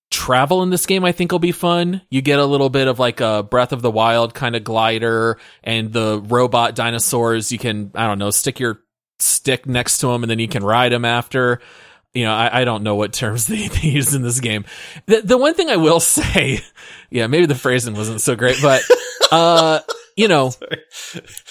travel 0.10 0.62
in 0.63 0.70
this 0.70 0.86
game 0.86 1.06
I 1.06 1.12
think 1.13 1.32
will 1.32 1.39
be 1.39 1.52
fun. 1.54 2.02
You 2.10 2.22
get 2.22 2.39
a 2.39 2.46
little 2.46 2.70
bit 2.70 2.88
of 2.88 3.00
like 3.00 3.22
a 3.22 3.44
Breath 3.44 3.72
of 3.72 3.82
the 3.82 3.91
Wild 3.91 4.34
kind 4.34 4.56
of 4.56 4.63
glider 4.63 5.38
and 5.63 5.91
the 5.94 6.22
robot 6.26 6.76
dinosaurs. 6.76 7.52
You 7.52 7.58
can, 7.58 7.91
I 7.96 8.08
don't 8.08 8.20
know, 8.20 8.30
stick 8.32 8.60
your 8.60 8.80
stick 9.20 9.65
next 9.67 10.00
to 10.00 10.08
them 10.08 10.24
and 10.24 10.30
then 10.30 10.39
you 10.39 10.48
can 10.48 10.63
ride 10.63 10.91
them 10.91 11.06
after. 11.06 11.62
You 12.13 12.26
know, 12.26 12.34
I, 12.34 12.62
I 12.62 12.65
don't 12.65 12.84
know 12.84 12.95
what 12.95 13.13
terms 13.13 13.47
they, 13.47 13.67
they 13.67 13.88
use 13.88 14.13
in 14.13 14.21
this 14.21 14.39
game. 14.39 14.65
The, 15.06 15.21
the 15.21 15.38
one 15.38 15.54
thing 15.54 15.69
I 15.69 15.78
will 15.78 16.00
say, 16.02 16.60
yeah, 17.10 17.28
maybe 17.28 17.45
the 17.45 17.56
phrasing 17.56 17.95
wasn't 17.95 18.21
so 18.21 18.36
great, 18.36 18.58
but, 18.62 18.84
uh, 19.32 19.80
you 20.17 20.28
know, 20.28 20.52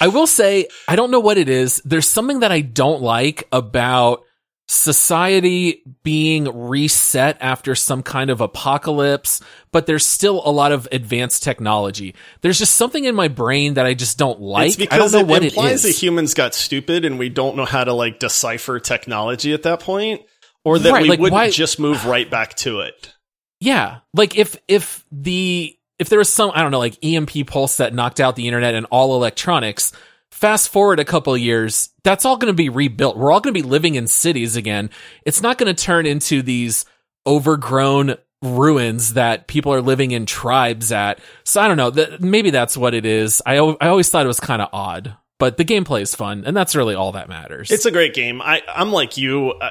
I 0.00 0.08
will 0.08 0.26
say, 0.26 0.68
I 0.86 0.96
don't 0.96 1.10
know 1.10 1.20
what 1.20 1.38
it 1.38 1.48
is. 1.48 1.80
There's 1.84 2.08
something 2.08 2.40
that 2.40 2.52
I 2.52 2.60
don't 2.60 3.02
like 3.02 3.48
about 3.52 4.22
society 4.70 5.82
being 6.04 6.44
reset 6.68 7.36
after 7.40 7.74
some 7.74 8.04
kind 8.04 8.30
of 8.30 8.40
apocalypse, 8.40 9.42
but 9.72 9.86
there's 9.86 10.06
still 10.06 10.42
a 10.44 10.52
lot 10.52 10.70
of 10.70 10.86
advanced 10.92 11.42
technology. 11.42 12.14
There's 12.40 12.58
just 12.58 12.76
something 12.76 13.04
in 13.04 13.16
my 13.16 13.26
brain 13.26 13.74
that 13.74 13.84
I 13.86 13.94
just 13.94 14.16
don't 14.16 14.40
like. 14.40 14.78
It's 14.78 14.92
I 14.92 14.98
don't 14.98 15.08
because 15.08 15.12
know 15.14 15.18
it 15.20 15.26
what 15.26 15.42
implies 15.42 15.72
is. 15.72 15.82
that 15.82 16.00
humans 16.00 16.34
got 16.34 16.54
stupid 16.54 17.04
and 17.04 17.18
we 17.18 17.28
don't 17.30 17.56
know 17.56 17.64
how 17.64 17.82
to 17.82 17.92
like 17.92 18.20
decipher 18.20 18.78
technology 18.78 19.52
at 19.52 19.64
that 19.64 19.80
point, 19.80 20.22
or 20.64 20.78
that 20.78 20.92
Right, 20.92 21.02
we 21.02 21.08
like, 21.08 21.18
wouldn't 21.20 21.34
why- 21.34 21.50
just 21.50 21.78
move 21.78 22.04
right 22.06 22.28
back 22.30 22.54
to 22.56 22.80
it. 22.80 23.14
Yeah. 23.60 23.98
Like 24.14 24.36
if 24.36 24.56
if 24.68 25.04
the 25.12 25.76
if 25.98 26.08
there 26.08 26.18
was 26.18 26.32
some 26.32 26.50
I 26.54 26.62
don't 26.62 26.70
know 26.70 26.78
like 26.78 26.98
EMP 27.04 27.46
pulse 27.46 27.76
that 27.76 27.92
knocked 27.94 28.20
out 28.20 28.36
the 28.36 28.46
internet 28.48 28.74
and 28.74 28.86
all 28.90 29.14
electronics, 29.16 29.92
fast 30.30 30.70
forward 30.70 30.98
a 31.00 31.04
couple 31.04 31.34
of 31.34 31.40
years, 31.40 31.90
that's 32.02 32.24
all 32.24 32.36
going 32.38 32.52
to 32.52 32.56
be 32.56 32.68
rebuilt. 32.70 33.16
We're 33.18 33.32
all 33.32 33.40
going 33.40 33.52
to 33.54 33.62
be 33.62 33.68
living 33.68 33.96
in 33.96 34.06
cities 34.06 34.56
again. 34.56 34.88
It's 35.26 35.42
not 35.42 35.58
going 35.58 35.74
to 35.74 35.82
turn 35.84 36.06
into 36.06 36.40
these 36.42 36.84
overgrown 37.26 38.16
ruins 38.42 39.14
that 39.14 39.46
people 39.46 39.72
are 39.72 39.82
living 39.82 40.12
in 40.12 40.24
tribes 40.26 40.92
at. 40.92 41.20
So 41.44 41.60
I 41.60 41.68
don't 41.68 41.76
know. 41.76 41.90
That 41.90 42.20
maybe 42.20 42.50
that's 42.50 42.76
what 42.76 42.94
it 42.94 43.04
is. 43.04 43.42
I 43.44 43.56
I 43.56 43.88
always 43.88 44.08
thought 44.10 44.24
it 44.24 44.28
was 44.28 44.40
kind 44.40 44.62
of 44.62 44.68
odd, 44.72 45.14
but 45.38 45.56
the 45.56 45.64
gameplay 45.64 46.00
is 46.02 46.14
fun, 46.14 46.44
and 46.46 46.56
that's 46.56 46.74
really 46.74 46.94
all 46.94 47.12
that 47.12 47.28
matters. 47.28 47.70
It's 47.70 47.86
a 47.86 47.90
great 47.90 48.14
game. 48.14 48.40
I, 48.40 48.62
I'm 48.74 48.92
like 48.92 49.16
you. 49.16 49.52
I, 49.60 49.70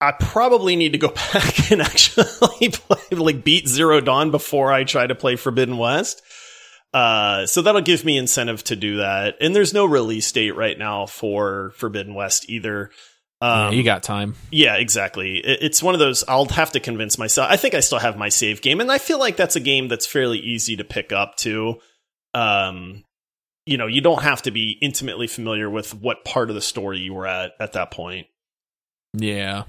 I 0.00 0.12
probably 0.12 0.76
need 0.76 0.92
to 0.92 0.98
go 0.98 1.08
back 1.32 1.70
and 1.70 1.80
actually 1.82 2.24
play, 2.70 2.98
like 3.12 3.44
beat 3.44 3.66
Zero 3.68 4.00
Dawn 4.00 4.30
before 4.30 4.72
I 4.72 4.84
try 4.84 5.06
to 5.06 5.14
play 5.14 5.36
Forbidden 5.36 5.78
West. 5.78 6.22
Uh, 6.94 7.46
so 7.46 7.62
that'll 7.62 7.80
give 7.82 8.04
me 8.04 8.16
incentive 8.16 8.62
to 8.64 8.76
do 8.76 8.98
that. 8.98 9.36
And 9.40 9.54
there's 9.54 9.74
no 9.74 9.84
release 9.84 10.30
date 10.32 10.56
right 10.56 10.78
now 10.78 11.06
for 11.06 11.72
Forbidden 11.76 12.14
West 12.14 12.48
either. 12.48 12.90
Yeah, 13.42 13.66
Um, 13.68 13.74
you 13.74 13.82
got 13.82 14.02
time. 14.02 14.34
Yeah, 14.50 14.76
exactly. 14.76 15.38
It- 15.38 15.58
It's 15.62 15.82
one 15.82 15.94
of 15.94 15.98
those 15.98 16.24
I'll 16.26 16.46
have 16.46 16.72
to 16.72 16.80
convince 16.80 17.18
myself. 17.18 17.50
I 17.50 17.56
think 17.58 17.74
I 17.74 17.80
still 17.80 17.98
have 17.98 18.16
my 18.16 18.30
save 18.30 18.62
game, 18.62 18.80
and 18.80 18.90
I 18.90 18.96
feel 18.98 19.18
like 19.18 19.36
that's 19.36 19.56
a 19.56 19.60
game 19.60 19.88
that's 19.88 20.06
fairly 20.06 20.38
easy 20.38 20.76
to 20.76 20.84
pick 20.84 21.12
up 21.12 21.36
too. 21.36 21.80
Um, 22.32 23.04
you 23.66 23.76
know, 23.76 23.86
you 23.88 24.00
don't 24.00 24.22
have 24.22 24.42
to 24.42 24.50
be 24.50 24.78
intimately 24.80 25.26
familiar 25.26 25.68
with 25.68 25.92
what 25.94 26.24
part 26.24 26.48
of 26.48 26.54
the 26.54 26.62
story 26.62 26.98
you 27.00 27.12
were 27.12 27.26
at 27.26 27.52
at 27.60 27.72
that 27.74 27.90
point. 27.90 28.26
Yeah. 29.12 29.64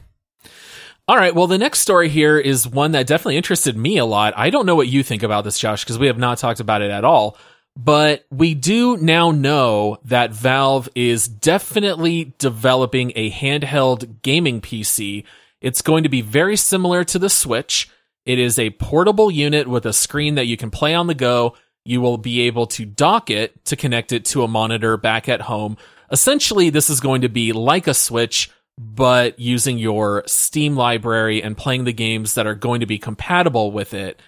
All 1.07 1.15
right. 1.15 1.33
Well, 1.33 1.47
the 1.47 1.57
next 1.57 1.79
story 1.79 2.09
here 2.09 2.37
is 2.37 2.67
one 2.67 2.91
that 2.91 3.07
definitely 3.07 3.37
interested 3.37 3.77
me 3.77 3.97
a 3.97 4.05
lot. 4.05 4.33
I 4.35 4.49
don't 4.49 4.65
know 4.65 4.75
what 4.75 4.89
you 4.89 5.03
think 5.03 5.23
about 5.23 5.45
this, 5.45 5.57
Josh, 5.57 5.83
because 5.83 5.97
we 5.97 6.07
have 6.07 6.17
not 6.17 6.37
talked 6.37 6.59
about 6.59 6.81
it 6.81 6.91
at 6.91 7.05
all. 7.05 7.37
But 7.77 8.25
we 8.31 8.55
do 8.55 8.97
now 8.97 9.29
know 9.29 9.99
that 10.05 10.31
Valve 10.31 10.89
is 10.95 11.27
definitely 11.27 12.33
developing 12.39 13.13
a 13.15 13.29
handheld 13.29 14.21
gaming 14.23 14.61
PC. 14.61 15.23
It's 15.61 15.83
going 15.83 16.03
to 16.03 16.09
be 16.09 16.21
very 16.21 16.57
similar 16.57 17.03
to 17.05 17.19
the 17.19 17.29
Switch. 17.29 17.87
It 18.25 18.39
is 18.39 18.57
a 18.57 18.71
portable 18.71 19.29
unit 19.29 19.67
with 19.67 19.85
a 19.85 19.93
screen 19.93 20.35
that 20.35 20.47
you 20.47 20.57
can 20.57 20.71
play 20.71 20.95
on 20.95 21.07
the 21.07 21.13
go. 21.13 21.55
You 21.85 22.01
will 22.01 22.17
be 22.17 22.41
able 22.41 22.65
to 22.67 22.83
dock 22.83 23.29
it 23.29 23.63
to 23.65 23.75
connect 23.75 24.11
it 24.11 24.25
to 24.25 24.43
a 24.43 24.47
monitor 24.47 24.97
back 24.97 25.29
at 25.29 25.41
home. 25.41 25.77
Essentially, 26.11 26.69
this 26.69 26.89
is 26.89 26.99
going 26.99 27.21
to 27.21 27.29
be 27.29 27.53
like 27.53 27.87
a 27.87 27.93
Switch, 27.93 28.49
but 28.77 29.39
using 29.39 29.77
your 29.77 30.23
Steam 30.27 30.75
library 30.75 31.41
and 31.41 31.57
playing 31.57 31.85
the 31.85 31.93
games 31.93 32.35
that 32.35 32.47
are 32.47 32.55
going 32.55 32.81
to 32.81 32.85
be 32.85 32.99
compatible 32.99 33.71
with 33.71 33.93
it. 33.93 34.21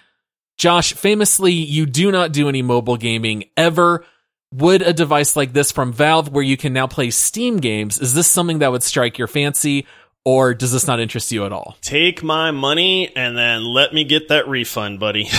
Josh, 0.56 0.92
famously, 0.92 1.52
you 1.52 1.86
do 1.86 2.10
not 2.10 2.32
do 2.32 2.48
any 2.48 2.62
mobile 2.62 2.96
gaming 2.96 3.44
ever. 3.56 4.04
Would 4.52 4.82
a 4.82 4.92
device 4.92 5.36
like 5.36 5.52
this 5.52 5.70
from 5.70 5.92
Valve, 5.92 6.28
where 6.30 6.42
you 6.42 6.56
can 6.56 6.72
now 6.72 6.86
play 6.86 7.10
Steam 7.10 7.58
games, 7.58 7.98
is 7.98 8.14
this 8.14 8.26
something 8.26 8.58
that 8.58 8.72
would 8.72 8.82
strike 8.82 9.16
your 9.16 9.28
fancy, 9.28 9.86
or 10.24 10.54
does 10.54 10.72
this 10.72 10.86
not 10.86 11.00
interest 11.00 11.30
you 11.30 11.46
at 11.46 11.52
all? 11.52 11.76
Take 11.80 12.22
my 12.22 12.50
money 12.50 13.14
and 13.14 13.38
then 13.38 13.64
let 13.64 13.94
me 13.94 14.04
get 14.04 14.28
that 14.28 14.48
refund, 14.48 14.98
buddy. 14.98 15.28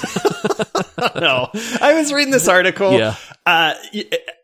no, 1.16 1.50
I 1.80 1.94
was 1.94 2.12
reading 2.12 2.32
this 2.32 2.48
article. 2.48 2.92
Yeah. 2.92 3.16
Uh, 3.46 3.74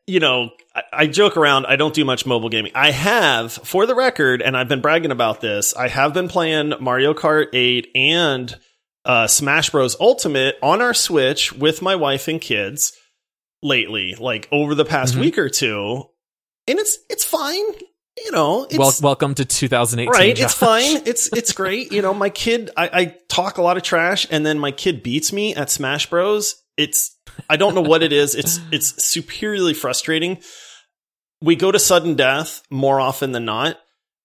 you 0.06 0.20
know, 0.20 0.50
I, 0.74 0.82
I 0.92 1.06
joke 1.06 1.36
around. 1.36 1.66
I 1.66 1.76
don't 1.76 1.94
do 1.94 2.04
much 2.04 2.26
mobile 2.26 2.48
gaming. 2.48 2.72
I 2.74 2.90
have, 2.92 3.52
for 3.52 3.86
the 3.86 3.94
record, 3.94 4.40
and 4.42 4.56
I've 4.56 4.68
been 4.68 4.80
bragging 4.80 5.10
about 5.10 5.40
this. 5.40 5.74
I 5.74 5.88
have 5.88 6.14
been 6.14 6.28
playing 6.28 6.74
Mario 6.80 7.12
Kart 7.14 7.46
8 7.52 7.88
and 7.94 8.56
uh, 9.04 9.26
Smash 9.26 9.70
Bros. 9.70 9.96
Ultimate 10.00 10.56
on 10.62 10.80
our 10.82 10.94
Switch 10.94 11.52
with 11.52 11.82
my 11.82 11.96
wife 11.96 12.28
and 12.28 12.40
kids 12.40 12.92
lately, 13.62 14.14
like 14.18 14.48
over 14.52 14.74
the 14.74 14.84
past 14.84 15.14
Mhm. 15.14 15.20
week 15.20 15.38
or 15.38 15.48
two, 15.48 16.04
and 16.68 16.78
it's 16.78 16.98
it's 17.08 17.24
fine. 17.24 17.64
You 18.24 18.32
know, 18.32 18.64
it's, 18.64 18.78
Well, 18.78 18.92
welcome 19.02 19.34
to 19.34 19.44
2018. 19.44 20.10
right 20.10 20.34
Josh. 20.34 20.44
it's 20.46 20.54
fine 20.54 21.02
it's 21.06 21.30
it's 21.34 21.52
great 21.52 21.92
you 21.92 22.00
know 22.00 22.14
my 22.14 22.30
kid 22.30 22.70
I, 22.74 22.88
I 22.92 23.04
talk 23.28 23.58
a 23.58 23.62
lot 23.62 23.76
of 23.76 23.82
trash 23.82 24.26
and 24.30 24.44
then 24.46 24.58
my 24.58 24.70
kid 24.70 25.02
beats 25.02 25.34
me 25.34 25.54
at 25.54 25.68
smash 25.70 26.08
bros 26.08 26.56
it's 26.76 27.16
i 27.48 27.56
don't 27.56 27.74
know 27.74 27.82
what 27.82 28.02
it 28.02 28.12
is 28.12 28.34
it's 28.34 28.60
it's 28.70 29.04
superiorly 29.04 29.74
frustrating 29.74 30.38
we 31.40 31.56
go 31.56 31.70
to 31.72 31.78
sudden 31.78 32.14
death 32.14 32.62
more 32.70 33.00
often 33.00 33.32
than 33.32 33.44
not 33.44 33.78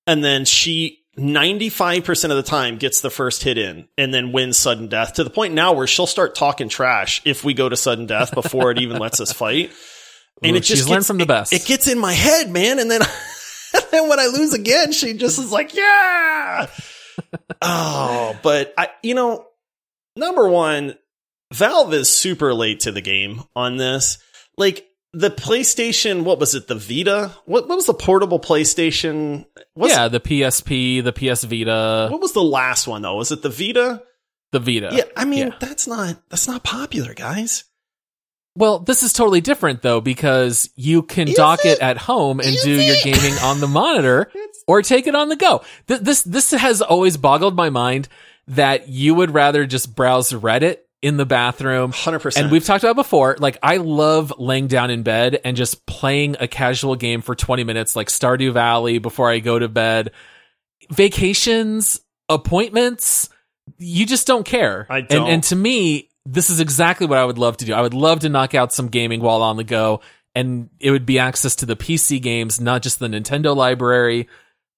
and 0.07 0.23
then 0.23 0.45
she 0.45 0.97
95% 1.19 2.07
of 2.31 2.37
the 2.37 2.43
time 2.43 2.77
gets 2.77 3.01
the 3.01 3.09
first 3.09 3.43
hit 3.43 3.57
in 3.57 3.89
and 3.97 4.13
then 4.13 4.31
wins 4.31 4.57
sudden 4.57 4.87
death 4.87 5.15
to 5.15 5.25
the 5.25 5.29
point 5.29 5.53
now 5.53 5.73
where 5.73 5.85
she'll 5.85 6.07
start 6.07 6.35
talking 6.35 6.69
trash 6.69 7.21
if 7.25 7.43
we 7.43 7.53
go 7.53 7.67
to 7.67 7.75
sudden 7.75 8.05
death 8.05 8.33
before 8.33 8.71
it 8.71 8.79
even 8.79 8.97
lets 8.97 9.19
us 9.19 9.33
fight 9.33 9.71
and 10.41 10.53
Ooh, 10.53 10.57
it 10.57 10.61
just 10.61 10.83
she's 10.83 10.89
learned 10.89 11.05
from 11.05 11.17
the 11.17 11.23
it- 11.23 11.27
best. 11.27 11.51
it 11.53 11.65
gets 11.65 11.87
in 11.89 11.99
my 11.99 12.13
head 12.13 12.49
man 12.49 12.79
and 12.79 12.89
then 12.89 13.01
and 13.73 13.83
then 13.91 14.09
when 14.09 14.19
I 14.19 14.25
lose 14.27 14.53
again, 14.53 14.91
she 14.91 15.13
just 15.13 15.39
is 15.39 15.51
like, 15.51 15.73
yeah. 15.75 16.67
oh, 17.61 18.37
but 18.43 18.73
I, 18.77 18.89
you 19.01 19.13
know, 19.15 19.45
number 20.17 20.47
one, 20.49 20.95
Valve 21.51 21.93
is 21.93 22.13
super 22.13 22.53
late 22.53 22.81
to 22.81 22.91
the 22.91 23.01
game 23.01 23.43
on 23.55 23.77
this. 23.77 24.17
Like 24.57 24.87
the 25.13 25.29
PlayStation, 25.29 26.23
what 26.23 26.39
was 26.39 26.55
it? 26.55 26.67
The 26.67 26.75
Vita? 26.75 27.31
What, 27.45 27.67
what 27.67 27.75
was 27.75 27.85
the 27.87 27.93
portable 27.93 28.39
PlayStation? 28.39 29.45
What's, 29.73 29.93
yeah, 29.93 30.07
the 30.07 30.19
PSP, 30.21 31.03
the 31.03 31.11
PS 31.13 31.43
Vita, 31.43 32.07
What 32.09 32.21
was 32.21 32.33
the 32.33 32.43
last 32.43 32.87
one 32.87 33.01
though? 33.01 33.15
Was 33.15 33.31
it 33.31 33.41
the 33.41 33.49
Vita? 33.49 34.03
the 34.53 34.59
Vita. 34.59 34.89
Yeah. 34.93 35.03
I 35.15 35.25
mean, 35.25 35.47
Yeah. 35.47 35.55
that's 35.59 35.87
not, 35.87 36.17
that's 36.29 36.47
not 36.47 36.63
popular, 36.63 37.13
guys. 37.13 37.63
Well, 38.55 38.79
this 38.79 39.01
is 39.01 39.13
totally 39.13 39.39
different 39.39 39.81
though 39.81 40.01
because 40.01 40.69
you 40.75 41.03
can 41.03 41.29
Is 41.29 41.35
dock 41.35 41.61
it? 41.63 41.77
it? 41.77 41.79
at 41.81 41.97
home 41.97 42.39
and 42.41 42.49
Is 42.49 42.61
do 42.63 42.71
your 42.71 42.97
gaming 43.03 43.33
on 43.43 43.61
the 43.61 43.67
monitor 43.67 44.29
or 44.67 44.81
take 44.81 45.07
it 45.07 45.15
on 45.15 45.29
the 45.29 45.37
go. 45.37 45.63
Th- 45.87 46.01
This 46.01 46.23
this 46.23 46.51
has 46.51 46.81
always 46.81 47.15
boggled 47.15 47.55
my 47.55 47.69
mind 47.69 48.09
that 48.47 48.89
you 48.89 49.15
would 49.15 49.31
rather 49.33 49.65
just 49.65 49.95
browse 49.95 50.33
Reddit 50.33 50.79
in 51.01 51.17
the 51.17 51.25
bathroom. 51.25 51.91
100%. 51.91 52.37
And 52.37 52.51
we've 52.51 52.63
talked 52.63 52.83
about 52.83 52.95
before, 52.95 53.35
like 53.39 53.57
I 53.63 53.77
love 53.77 54.33
laying 54.37 54.67
down 54.67 54.91
in 54.91 55.03
bed 55.03 55.39
and 55.43 55.57
just 55.57 55.85
playing 55.85 56.35
a 56.39 56.47
casual 56.47 56.95
game 56.95 57.21
for 57.21 57.35
20 57.35 57.63
minutes 57.63 57.95
like 57.95 58.07
Stardew 58.07 58.53
Valley 58.53 58.99
before 58.99 59.29
I 59.29 59.39
go 59.39 59.57
to 59.57 59.67
bed. 59.67 60.11
Vacations, 60.91 62.01
appointments, 62.29 63.29
you 63.77 64.05
just 64.05 64.27
don't 64.27 64.45
care. 64.45 64.85
I 64.89 65.01
don't. 65.01 65.27
and 65.27 65.43
to 65.45 65.55
me, 65.55 66.09
this 66.25 66.49
is 66.49 66.59
exactly 66.59 67.07
what 67.07 67.17
I 67.17 67.25
would 67.25 67.37
love 67.37 67.57
to 67.57 67.65
do. 67.65 67.73
I 67.73 67.81
would 67.81 67.93
love 67.93 68.19
to 68.21 68.29
knock 68.29 68.53
out 68.53 68.73
some 68.73 68.89
gaming 68.89 69.21
while 69.21 69.41
on 69.41 69.57
the 69.57 69.63
go 69.63 70.01
and 70.35 70.69
it 70.79 70.91
would 70.91 71.05
be 71.05 71.19
access 71.19 71.55
to 71.57 71.65
the 71.65 71.75
PC 71.75 72.21
games, 72.21 72.61
not 72.61 72.81
just 72.81 72.99
the 72.99 73.07
Nintendo 73.07 73.55
library. 73.55 74.29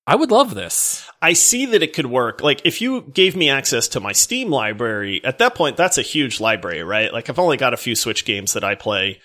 I 0.05 0.15
would 0.15 0.31
love 0.31 0.53
this. 0.53 1.09
I 1.21 1.33
see 1.33 1.65
that 1.67 1.83
it 1.83 1.93
could 1.93 2.07
work. 2.07 2.41
Like 2.41 2.61
if 2.65 2.81
you 2.81 3.01
gave 3.13 3.35
me 3.35 3.49
access 3.49 3.87
to 3.89 3.99
my 3.99 4.11
Steam 4.11 4.49
library, 4.49 5.23
at 5.23 5.37
that 5.37 5.55
point 5.55 5.77
that's 5.77 5.97
a 5.97 6.01
huge 6.01 6.41
library, 6.41 6.83
right? 6.83 7.13
Like 7.13 7.29
I've 7.29 7.39
only 7.39 7.57
got 7.57 7.73
a 7.73 7.77
few 7.77 7.95
Switch 7.95 8.25
games 8.25 8.53
that 8.53 8.63
I 8.63 8.75
play. 8.75 9.19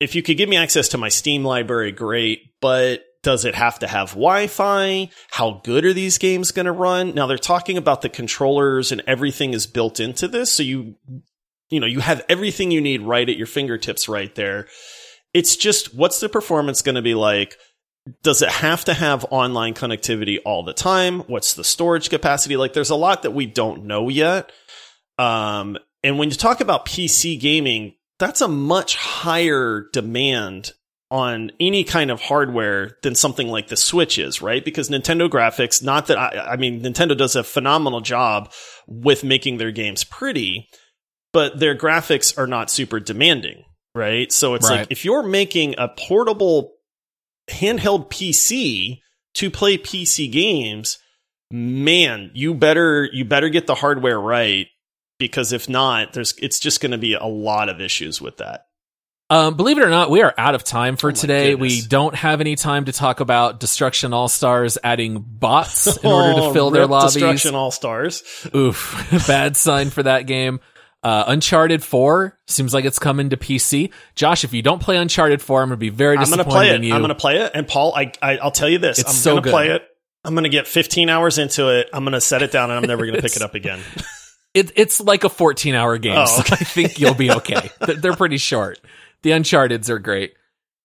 If 0.00 0.14
you 0.14 0.22
could 0.22 0.36
give 0.36 0.48
me 0.48 0.56
access 0.56 0.88
to 0.88 0.98
my 0.98 1.10
Steam 1.10 1.44
library, 1.44 1.92
great, 1.92 2.54
but 2.60 3.04
does 3.22 3.44
it 3.44 3.54
have 3.54 3.78
to 3.80 3.86
have 3.86 4.10
Wi-Fi? 4.10 5.10
How 5.30 5.60
good 5.62 5.84
are 5.84 5.92
these 5.92 6.18
games 6.18 6.52
going 6.52 6.66
to 6.66 6.72
run? 6.72 7.14
Now 7.14 7.26
they're 7.26 7.38
talking 7.38 7.76
about 7.76 8.02
the 8.02 8.08
controllers 8.08 8.90
and 8.90 9.02
everything 9.06 9.52
is 9.52 9.66
built 9.66 10.00
into 10.00 10.26
this, 10.26 10.52
so 10.52 10.62
you 10.62 10.96
you 11.68 11.78
know, 11.78 11.86
you 11.86 12.00
have 12.00 12.24
everything 12.28 12.72
you 12.72 12.80
need 12.80 13.02
right 13.02 13.28
at 13.28 13.36
your 13.36 13.46
fingertips 13.46 14.08
right 14.08 14.34
there. 14.34 14.66
It's 15.32 15.54
just 15.54 15.94
what's 15.94 16.18
the 16.18 16.28
performance 16.28 16.82
going 16.82 16.96
to 16.96 17.02
be 17.02 17.14
like? 17.14 17.56
Does 18.22 18.42
it 18.42 18.48
have 18.50 18.84
to 18.86 18.94
have 18.94 19.24
online 19.30 19.74
connectivity 19.74 20.38
all 20.44 20.62
the 20.62 20.72
time? 20.72 21.20
What's 21.20 21.54
the 21.54 21.64
storage 21.64 22.10
capacity? 22.10 22.56
Like 22.56 22.72
there's 22.72 22.90
a 22.90 22.96
lot 22.96 23.22
that 23.22 23.32
we 23.32 23.46
don't 23.46 23.84
know 23.84 24.08
yet. 24.08 24.50
Um, 25.18 25.76
and 26.02 26.18
when 26.18 26.30
you 26.30 26.36
talk 26.36 26.60
about 26.60 26.86
PC 26.86 27.38
gaming, 27.38 27.94
that's 28.18 28.40
a 28.40 28.48
much 28.48 28.96
higher 28.96 29.86
demand 29.92 30.72
on 31.10 31.50
any 31.58 31.82
kind 31.82 32.10
of 32.10 32.20
hardware 32.20 32.96
than 33.02 33.14
something 33.14 33.48
like 33.48 33.66
the 33.68 33.76
Switch 33.76 34.18
is, 34.18 34.40
right? 34.40 34.64
Because 34.64 34.88
Nintendo 34.88 35.28
graphics, 35.28 35.82
not 35.82 36.06
that 36.06 36.16
I, 36.16 36.52
I 36.52 36.56
mean, 36.56 36.82
Nintendo 36.82 37.16
does 37.16 37.34
a 37.34 37.42
phenomenal 37.42 38.00
job 38.00 38.52
with 38.86 39.24
making 39.24 39.58
their 39.58 39.72
games 39.72 40.04
pretty, 40.04 40.68
but 41.32 41.58
their 41.58 41.76
graphics 41.76 42.38
are 42.38 42.46
not 42.46 42.70
super 42.70 43.00
demanding, 43.00 43.64
right? 43.94 44.30
So 44.30 44.54
it's 44.54 44.70
Right. 44.70 44.80
like 44.80 44.86
if 44.90 45.04
you're 45.04 45.24
making 45.24 45.74
a 45.78 45.88
portable 45.88 46.74
handheld 47.50 48.08
PC 48.10 49.00
to 49.34 49.50
play 49.50 49.78
PC 49.78 50.30
games, 50.30 50.98
man, 51.50 52.30
you 52.34 52.54
better 52.54 53.08
you 53.12 53.24
better 53.24 53.48
get 53.48 53.66
the 53.66 53.74
hardware 53.74 54.20
right 54.20 54.66
because 55.18 55.52
if 55.52 55.68
not, 55.68 56.12
there's 56.12 56.34
it's 56.38 56.58
just 56.58 56.80
going 56.80 56.92
to 56.92 56.98
be 56.98 57.14
a 57.14 57.26
lot 57.26 57.68
of 57.68 57.80
issues 57.80 58.20
with 58.20 58.38
that. 58.38 58.66
Um, 59.28 59.54
believe 59.54 59.78
it 59.78 59.84
or 59.84 59.90
not, 59.90 60.10
we 60.10 60.22
are 60.22 60.34
out 60.36 60.56
of 60.56 60.64
time 60.64 60.96
for 60.96 61.10
Oh 61.10 61.14
today. 61.14 61.54
We 61.54 61.82
don't 61.82 62.16
have 62.16 62.40
any 62.40 62.56
time 62.56 62.86
to 62.86 62.92
talk 62.92 63.20
about 63.20 63.60
Destruction 63.60 64.12
All 64.12 64.26
Stars 64.26 64.76
adding 64.82 65.20
bots 65.20 65.86
in 65.98 66.10
order 66.10 66.34
to 66.34 66.40
Oh, 66.46 66.52
fill 66.52 66.70
their 66.70 66.82
rip 66.82 66.90
lobbies. 66.90 67.12
Destruction 67.14 67.54
All 67.54 67.70
Stars. 67.70 68.24
Oof, 68.56 69.06
bad 69.28 69.56
sign 69.56 69.90
for 69.90 70.02
that 70.02 70.26
game. 70.26 70.58
Uh, 71.02 71.24
Uncharted 71.28 71.82
4 71.82 72.38
seems 72.46 72.74
like 72.74 72.84
it's 72.84 72.98
coming 72.98 73.30
to 73.30 73.36
PC. 73.36 73.90
Josh, 74.14 74.44
if 74.44 74.52
you 74.52 74.60
don't 74.60 74.82
play 74.82 74.96
Uncharted 74.98 75.40
4, 75.40 75.62
I'm 75.62 75.68
going 75.68 75.76
to 75.78 75.80
be 75.80 75.88
very 75.88 76.16
I'm 76.16 76.24
disappointed 76.24 76.44
gonna 76.44 76.54
play 76.54 76.68
it. 76.70 76.74
in 76.76 76.82
you. 76.82 76.94
I'm 76.94 77.00
gonna 77.00 77.14
play 77.14 77.36
it. 77.38 77.52
And 77.54 77.66
Paul, 77.66 77.94
I, 77.96 78.12
I 78.20 78.36
I'll 78.38 78.50
tell 78.50 78.68
you 78.68 78.78
this. 78.78 78.98
It's 78.98 79.08
I'm 79.08 79.14
so 79.16 79.30
gonna 79.32 79.42
good. 79.42 79.50
play 79.50 79.68
it. 79.70 79.82
I'm 80.24 80.34
gonna 80.34 80.50
get 80.50 80.66
15 80.68 81.08
hours 81.08 81.38
into 81.38 81.68
it. 81.70 81.88
I'm 81.94 82.04
gonna 82.04 82.20
set 82.20 82.42
it 82.42 82.52
down, 82.52 82.70
and 82.70 82.78
I'm 82.78 82.86
never 82.86 83.06
gonna 83.06 83.22
pick 83.22 83.34
it 83.36 83.40
up 83.42 83.54
again. 83.54 83.80
it, 84.54 84.72
it's 84.76 85.00
like 85.00 85.24
a 85.24 85.30
14 85.30 85.74
hour 85.74 85.96
game, 85.96 86.18
Oh, 86.18 86.26
so. 86.26 86.42
I 86.52 86.56
think 86.56 87.00
you'll 87.00 87.14
be 87.14 87.30
okay. 87.30 87.70
They're 87.80 87.96
they're 87.96 88.16
pretty 88.16 88.36
short. 88.36 88.78
The 89.22 89.30
Uncharted's 89.32 89.88
are 89.88 89.98
great. 89.98 90.34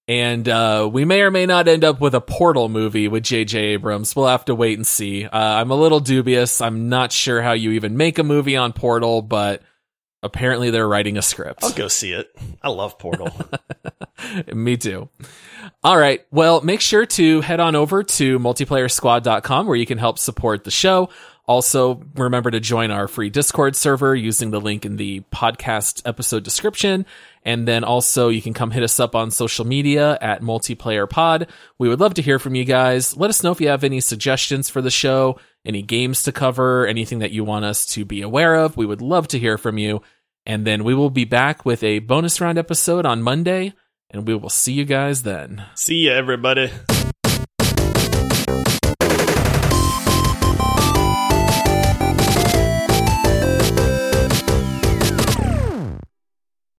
And 0.07 0.47
uh, 0.47 0.87
we 0.91 1.03
may 1.03 1.21
or 1.23 1.31
may 1.31 1.45
not 1.47 1.67
end 1.67 1.83
up 1.83 1.99
with 1.99 2.13
a 2.13 2.21
Portal 2.21 2.69
movie 2.69 3.07
with 3.07 3.23
J.J. 3.23 3.57
Abrams. 3.59 4.15
We'll 4.15 4.27
have 4.27 4.45
to 4.45 4.53
wait 4.55 4.77
and 4.77 4.85
see. 4.85 5.25
Uh, 5.25 5.37
I'm 5.37 5.71
a 5.71 5.75
little 5.75 5.99
dubious. 5.99 6.61
I'm 6.61 6.89
not 6.89 7.11
sure 7.11 7.41
how 7.41 7.53
you 7.53 7.71
even 7.71 7.97
make 7.97 8.19
a 8.19 8.23
movie 8.23 8.55
on 8.55 8.71
Portal, 8.71 9.21
but 9.23 9.63
apparently 10.25 10.69
they're 10.71 10.87
writing 10.87 11.17
a 11.17 11.21
script. 11.21 11.63
I'll 11.63 11.71
go 11.71 11.87
see 11.87 12.11
it. 12.11 12.35
I 12.61 12.69
love 12.69 12.99
Portal. 12.99 13.29
Me 14.53 14.77
too. 14.77 15.09
All 15.83 15.97
right. 15.97 16.25
Well, 16.31 16.61
make 16.61 16.81
sure 16.81 17.05
to 17.05 17.41
head 17.41 17.59
on 17.59 17.75
over 17.75 18.03
to 18.03 18.39
multiplayersquad.com 18.39 19.67
where 19.67 19.75
you 19.75 19.85
can 19.85 19.97
help 19.97 20.19
support 20.19 20.63
the 20.63 20.71
show. 20.71 21.09
Also, 21.47 22.01
remember 22.15 22.49
to 22.49 22.59
join 22.59 22.89
our 22.89 23.07
free 23.07 23.29
Discord 23.29 23.75
server 23.75 24.15
using 24.15 24.49
the 24.49 24.59
link 24.59 24.83
in 24.83 24.97
the 24.97 25.21
podcast 25.31 26.01
episode 26.05 26.43
description. 26.43 27.05
And 27.43 27.67
then 27.67 27.83
also 27.83 28.29
you 28.29 28.41
can 28.41 28.55
come 28.55 28.71
hit 28.71 28.81
us 28.81 28.99
up 28.99 29.13
on 29.13 29.29
social 29.29 29.65
media 29.65 30.17
at 30.21 30.41
multiplayer 30.41 31.07
pod. 31.07 31.47
We 31.77 31.87
would 31.87 31.99
love 31.99 32.15
to 32.15 32.23
hear 32.23 32.39
from 32.39 32.55
you 32.55 32.65
guys. 32.65 33.15
Let 33.15 33.29
us 33.29 33.43
know 33.43 33.51
if 33.51 33.61
you 33.61 33.67
have 33.67 33.83
any 33.83 33.99
suggestions 33.99 34.69
for 34.69 34.81
the 34.81 34.89
show, 34.89 35.39
any 35.63 35.83
games 35.83 36.23
to 36.23 36.31
cover, 36.31 36.87
anything 36.87 37.19
that 37.19 37.31
you 37.31 37.43
want 37.43 37.65
us 37.65 37.85
to 37.87 38.05
be 38.05 38.23
aware 38.23 38.55
of. 38.55 38.75
We 38.75 38.87
would 38.87 39.01
love 39.01 39.27
to 39.29 39.39
hear 39.39 39.59
from 39.59 39.77
you. 39.77 40.01
And 40.45 40.65
then 40.65 40.83
we 40.83 40.93
will 40.93 41.09
be 41.09 41.25
back 41.25 41.65
with 41.65 41.83
a 41.83 41.99
bonus 41.99 42.39
round 42.39 42.57
episode 42.57 43.05
on 43.05 43.21
Monday 43.21 43.73
and 44.09 44.27
we 44.27 44.35
will 44.35 44.49
see 44.49 44.73
you 44.73 44.85
guys 44.85 45.23
then. 45.23 45.65
see 45.75 46.05
ya, 46.07 46.13
everybody. 46.13 46.71